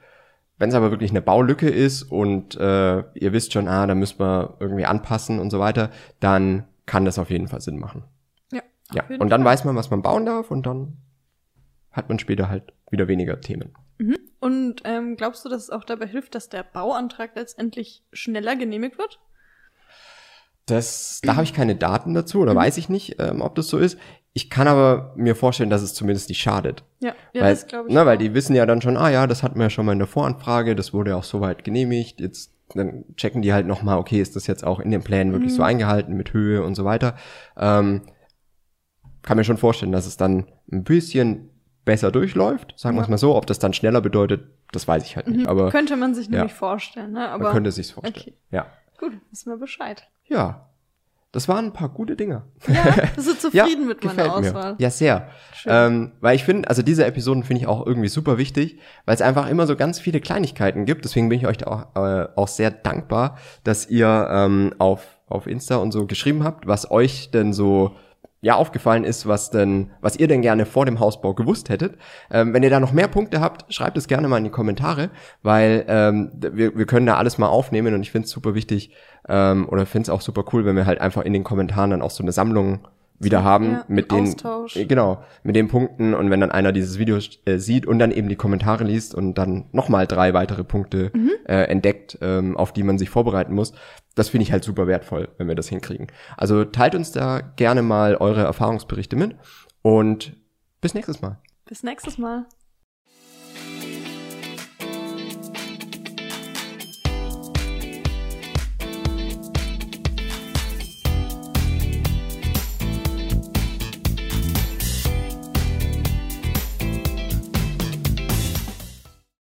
Wenn 0.57 0.69
es 0.69 0.75
aber 0.75 0.91
wirklich 0.91 1.11
eine 1.11 1.21
Baulücke 1.21 1.69
ist 1.69 2.03
und 2.03 2.55
äh, 2.55 3.03
ihr 3.13 3.33
wisst 3.33 3.53
schon, 3.53 3.67
ah, 3.67 3.85
da 3.87 3.95
müssen 3.95 4.19
wir 4.19 4.55
irgendwie 4.59 4.85
anpassen 4.85 5.39
und 5.39 5.49
so 5.49 5.59
weiter, 5.59 5.89
dann 6.19 6.65
kann 6.85 7.03
das 7.05 7.19
auf 7.19 7.29
jeden 7.29 7.47
Fall 7.47 7.61
Sinn 7.61 7.77
machen. 7.77 8.03
Ja. 8.51 8.61
Ja, 8.93 9.03
und 9.19 9.29
dann 9.29 9.43
Fall. 9.43 9.51
weiß 9.51 9.65
man, 9.65 9.75
was 9.75 9.89
man 9.89 10.01
bauen 10.01 10.25
darf 10.25 10.51
und 10.51 10.65
dann 10.65 10.97
hat 11.91 12.09
man 12.09 12.19
später 12.19 12.49
halt 12.49 12.73
wieder 12.89 13.07
weniger 13.07 13.41
Themen. 13.41 13.73
Und 14.45 14.81
ähm, 14.83 15.15
glaubst 15.15 15.43
du, 15.43 15.49
dass 15.49 15.63
es 15.63 15.69
auch 15.71 15.83
dabei 15.83 16.05
hilft, 16.05 16.35
dass 16.35 16.49
der 16.49 16.61
Bauantrag 16.61 17.31
letztendlich 17.35 18.03
schneller 18.13 18.55
genehmigt 18.55 18.99
wird? 18.99 19.19
Das, 20.67 21.19
da 21.23 21.33
habe 21.33 21.45
ich 21.45 21.53
keine 21.53 21.75
Daten 21.75 22.13
dazu 22.13 22.41
oder 22.41 22.53
weiß 22.53 22.77
ich 22.77 22.87
nicht, 22.87 23.15
ähm, 23.19 23.41
ob 23.41 23.55
das 23.55 23.67
so 23.67 23.79
ist. 23.79 23.97
Ich 24.37 24.49
kann 24.49 24.67
aber 24.67 25.13
mir 25.15 25.33
vorstellen, 25.33 25.69
dass 25.69 25.81
es 25.81 25.93
zumindest 25.93 26.27
nicht 26.27 26.41
schadet. 26.41 26.83
Ja, 26.99 27.13
ja 27.31 27.41
weil, 27.41 27.53
das 27.53 27.67
glaube 27.67 27.87
ich. 27.87 27.95
Na, 27.95 28.05
weil 28.05 28.17
auch. 28.17 28.19
die 28.21 28.33
wissen 28.33 28.53
ja 28.53 28.65
dann 28.65 28.81
schon, 28.81 28.97
ah 28.97 29.09
ja, 29.09 29.27
das 29.27 29.43
hatten 29.43 29.55
wir 29.57 29.63
ja 29.63 29.69
schon 29.69 29.85
mal 29.85 29.93
in 29.93 29.99
der 29.99 30.09
Voranfrage, 30.09 30.75
das 30.75 30.93
wurde 30.93 31.11
ja 31.11 31.15
auch 31.15 31.23
soweit 31.23 31.63
genehmigt. 31.63 32.19
Jetzt 32.19 32.51
dann 32.73 33.05
checken 33.15 33.41
die 33.41 33.53
halt 33.53 33.65
nochmal, 33.65 33.97
okay, 33.97 34.19
ist 34.19 34.35
das 34.35 34.45
jetzt 34.47 34.65
auch 34.65 34.81
in 34.81 34.91
den 34.91 35.03
Plänen 35.03 35.31
wirklich 35.31 35.51
Mhm. 35.53 35.55
so 35.55 35.63
eingehalten 35.63 36.17
mit 36.17 36.33
Höhe 36.33 36.63
und 36.63 36.75
so 36.75 36.83
weiter. 36.83 37.15
Ähm, 37.55 38.01
kann 39.21 39.37
mir 39.37 39.43
schon 39.45 39.57
vorstellen, 39.57 39.93
dass 39.93 40.05
es 40.05 40.17
dann 40.17 40.47
ein 40.69 40.83
bisschen 40.83 41.49
besser 41.85 42.11
durchläuft, 42.11 42.73
sagen 42.75 42.97
wir 42.97 43.01
es 43.03 43.07
Ja. 43.07 43.11
mal 43.11 43.17
so. 43.17 43.35
Ob 43.35 43.45
das 43.45 43.59
dann 43.59 43.71
schneller 43.71 44.01
bedeutet, 44.01 44.49
das 44.73 44.85
weiß 44.87 45.05
ich 45.05 45.15
halt 45.15 45.27
nicht. 45.27 45.41
Mhm. 45.41 45.47
Aber 45.47 45.69
könnte 45.71 45.95
man 45.95 46.13
sich 46.13 46.25
ja. 46.27 46.37
nämlich 46.39 46.53
vorstellen, 46.53 47.13
ne? 47.13 47.29
Aber 47.29 47.43
man 47.45 47.53
könnte 47.53 47.69
es 47.69 47.75
sich 47.75 47.93
vorstellen. 47.93 48.15
okay. 48.17 48.33
Ja. 48.51 48.65
gut, 48.99 49.13
wissen 49.31 49.49
wir 49.51 49.57
Bescheid. 49.57 50.03
Ja. 50.25 50.67
Das 51.35 51.49
waren 51.49 51.65
ein 51.65 51.73
paar 51.73 51.89
gute 51.89 52.15
Dinge. 52.15 52.43
Ja, 52.65 52.95
bist 53.15 53.27
du 53.27 53.37
zufrieden 53.37 53.87
mit 53.87 54.01
meiner 54.05 54.23
gefällt 54.23 54.41
mir. 54.41 54.49
Auswahl? 54.51 54.75
Ja, 54.77 54.89
sehr. 54.89 55.27
Schön. 55.53 55.71
Ähm, 55.73 56.11
weil 56.21 56.37
ich 56.37 56.45
finde, 56.45 56.69
also 56.69 56.81
diese 56.81 57.05
Episoden 57.05 57.43
finde 57.43 57.61
ich 57.61 57.67
auch 57.67 57.85
irgendwie 57.85 58.07
super 58.07 58.37
wichtig, 58.37 58.79
weil 59.05 59.15
es 59.15 59.21
einfach 59.21 59.49
immer 59.49 59.67
so 59.67 59.75
ganz 59.75 59.99
viele 59.99 60.21
Kleinigkeiten 60.21 60.85
gibt. 60.85 61.03
Deswegen 61.03 61.27
bin 61.27 61.37
ich 61.37 61.45
euch 61.45 61.67
auch, 61.67 61.93
äh, 61.97 62.29
auch 62.37 62.47
sehr 62.47 62.71
dankbar, 62.71 63.37
dass 63.65 63.89
ihr 63.89 64.29
ähm, 64.31 64.75
auf, 64.77 65.17
auf 65.27 65.45
Insta 65.45 65.75
und 65.75 65.91
so 65.91 66.07
geschrieben 66.07 66.45
habt, 66.45 66.67
was 66.67 66.89
euch 66.89 67.31
denn 67.31 67.51
so 67.51 67.97
ja 68.45 68.53
aufgefallen 68.53 69.05
ist, 69.05 69.25
was 69.25 69.49
denn, 69.49 69.89
was 70.01 70.17
ihr 70.17 70.27
denn 70.27 70.43
gerne 70.43 70.67
vor 70.67 70.85
dem 70.85 70.99
Hausbau 70.99 71.33
gewusst 71.33 71.69
hättet. 71.69 71.97
Ähm, 72.29 72.53
wenn 72.53 72.61
ihr 72.61 72.69
da 72.69 72.79
noch 72.79 72.91
mehr 72.91 73.07
Punkte 73.07 73.41
habt, 73.41 73.73
schreibt 73.73 73.97
es 73.97 74.07
gerne 74.07 74.27
mal 74.27 74.37
in 74.37 74.43
die 74.43 74.51
Kommentare, 74.51 75.09
weil 75.41 75.83
ähm, 75.87 76.29
wir, 76.35 76.77
wir 76.77 76.85
können 76.85 77.07
da 77.07 77.17
alles 77.17 77.39
mal 77.39 77.47
aufnehmen 77.47 77.95
und 77.95 78.03
ich 78.03 78.11
finde 78.11 78.27
es 78.27 78.31
super 78.31 78.53
wichtig 78.53 78.91
ähm, 79.27 79.67
oder 79.67 79.87
finde 79.87 80.03
es 80.03 80.09
auch 80.11 80.21
super 80.21 80.43
cool, 80.53 80.63
wenn 80.63 80.75
wir 80.75 80.85
halt 80.85 81.01
einfach 81.01 81.23
in 81.23 81.33
den 81.33 81.43
Kommentaren 81.43 81.89
dann 81.89 82.03
auch 82.03 82.11
so 82.11 82.21
eine 82.21 82.31
Sammlung 82.31 82.87
wieder 83.19 83.43
haben 83.43 83.71
Ja, 83.71 83.85
mit 83.87 84.11
den 84.11 84.23
Austausch. 84.23 84.75
äh, 84.75 84.85
genau 84.85 85.23
mit 85.43 85.55
den 85.55 85.67
Punkten 85.67 86.13
und 86.13 86.29
wenn 86.29 86.41
dann 86.41 86.51
einer 86.51 86.71
dieses 86.71 86.99
Video 86.99 87.17
äh, 87.45 87.57
sieht 87.57 87.85
und 87.85 87.99
dann 87.99 88.11
eben 88.11 88.27
die 88.29 88.35
Kommentare 88.35 88.83
liest 88.83 89.15
und 89.15 89.35
dann 89.35 89.65
nochmal 89.71 90.05
drei 90.07 90.33
weitere 90.33 90.63
Punkte 90.63 91.11
Mhm. 91.13 91.31
äh, 91.47 91.63
entdeckt, 91.63 92.17
ähm, 92.21 92.57
auf 92.57 92.73
die 92.73 92.83
man 92.83 92.97
sich 92.97 93.09
vorbereiten 93.09 93.53
muss, 93.53 93.73
das 94.15 94.29
finde 94.29 94.43
ich 94.43 94.51
halt 94.51 94.63
super 94.63 94.87
wertvoll, 94.87 95.29
wenn 95.37 95.47
wir 95.47 95.55
das 95.55 95.69
hinkriegen. 95.69 96.07
Also 96.37 96.65
teilt 96.65 96.95
uns 96.95 97.11
da 97.11 97.39
gerne 97.41 97.81
mal 97.81 98.15
eure 98.15 98.41
Erfahrungsberichte 98.43 99.15
mit 99.15 99.35
und 99.81 100.35
bis 100.81 100.93
nächstes 100.93 101.21
Mal. 101.21 101.39
Bis 101.65 101.83
nächstes 101.83 102.17
Mal. 102.17 102.45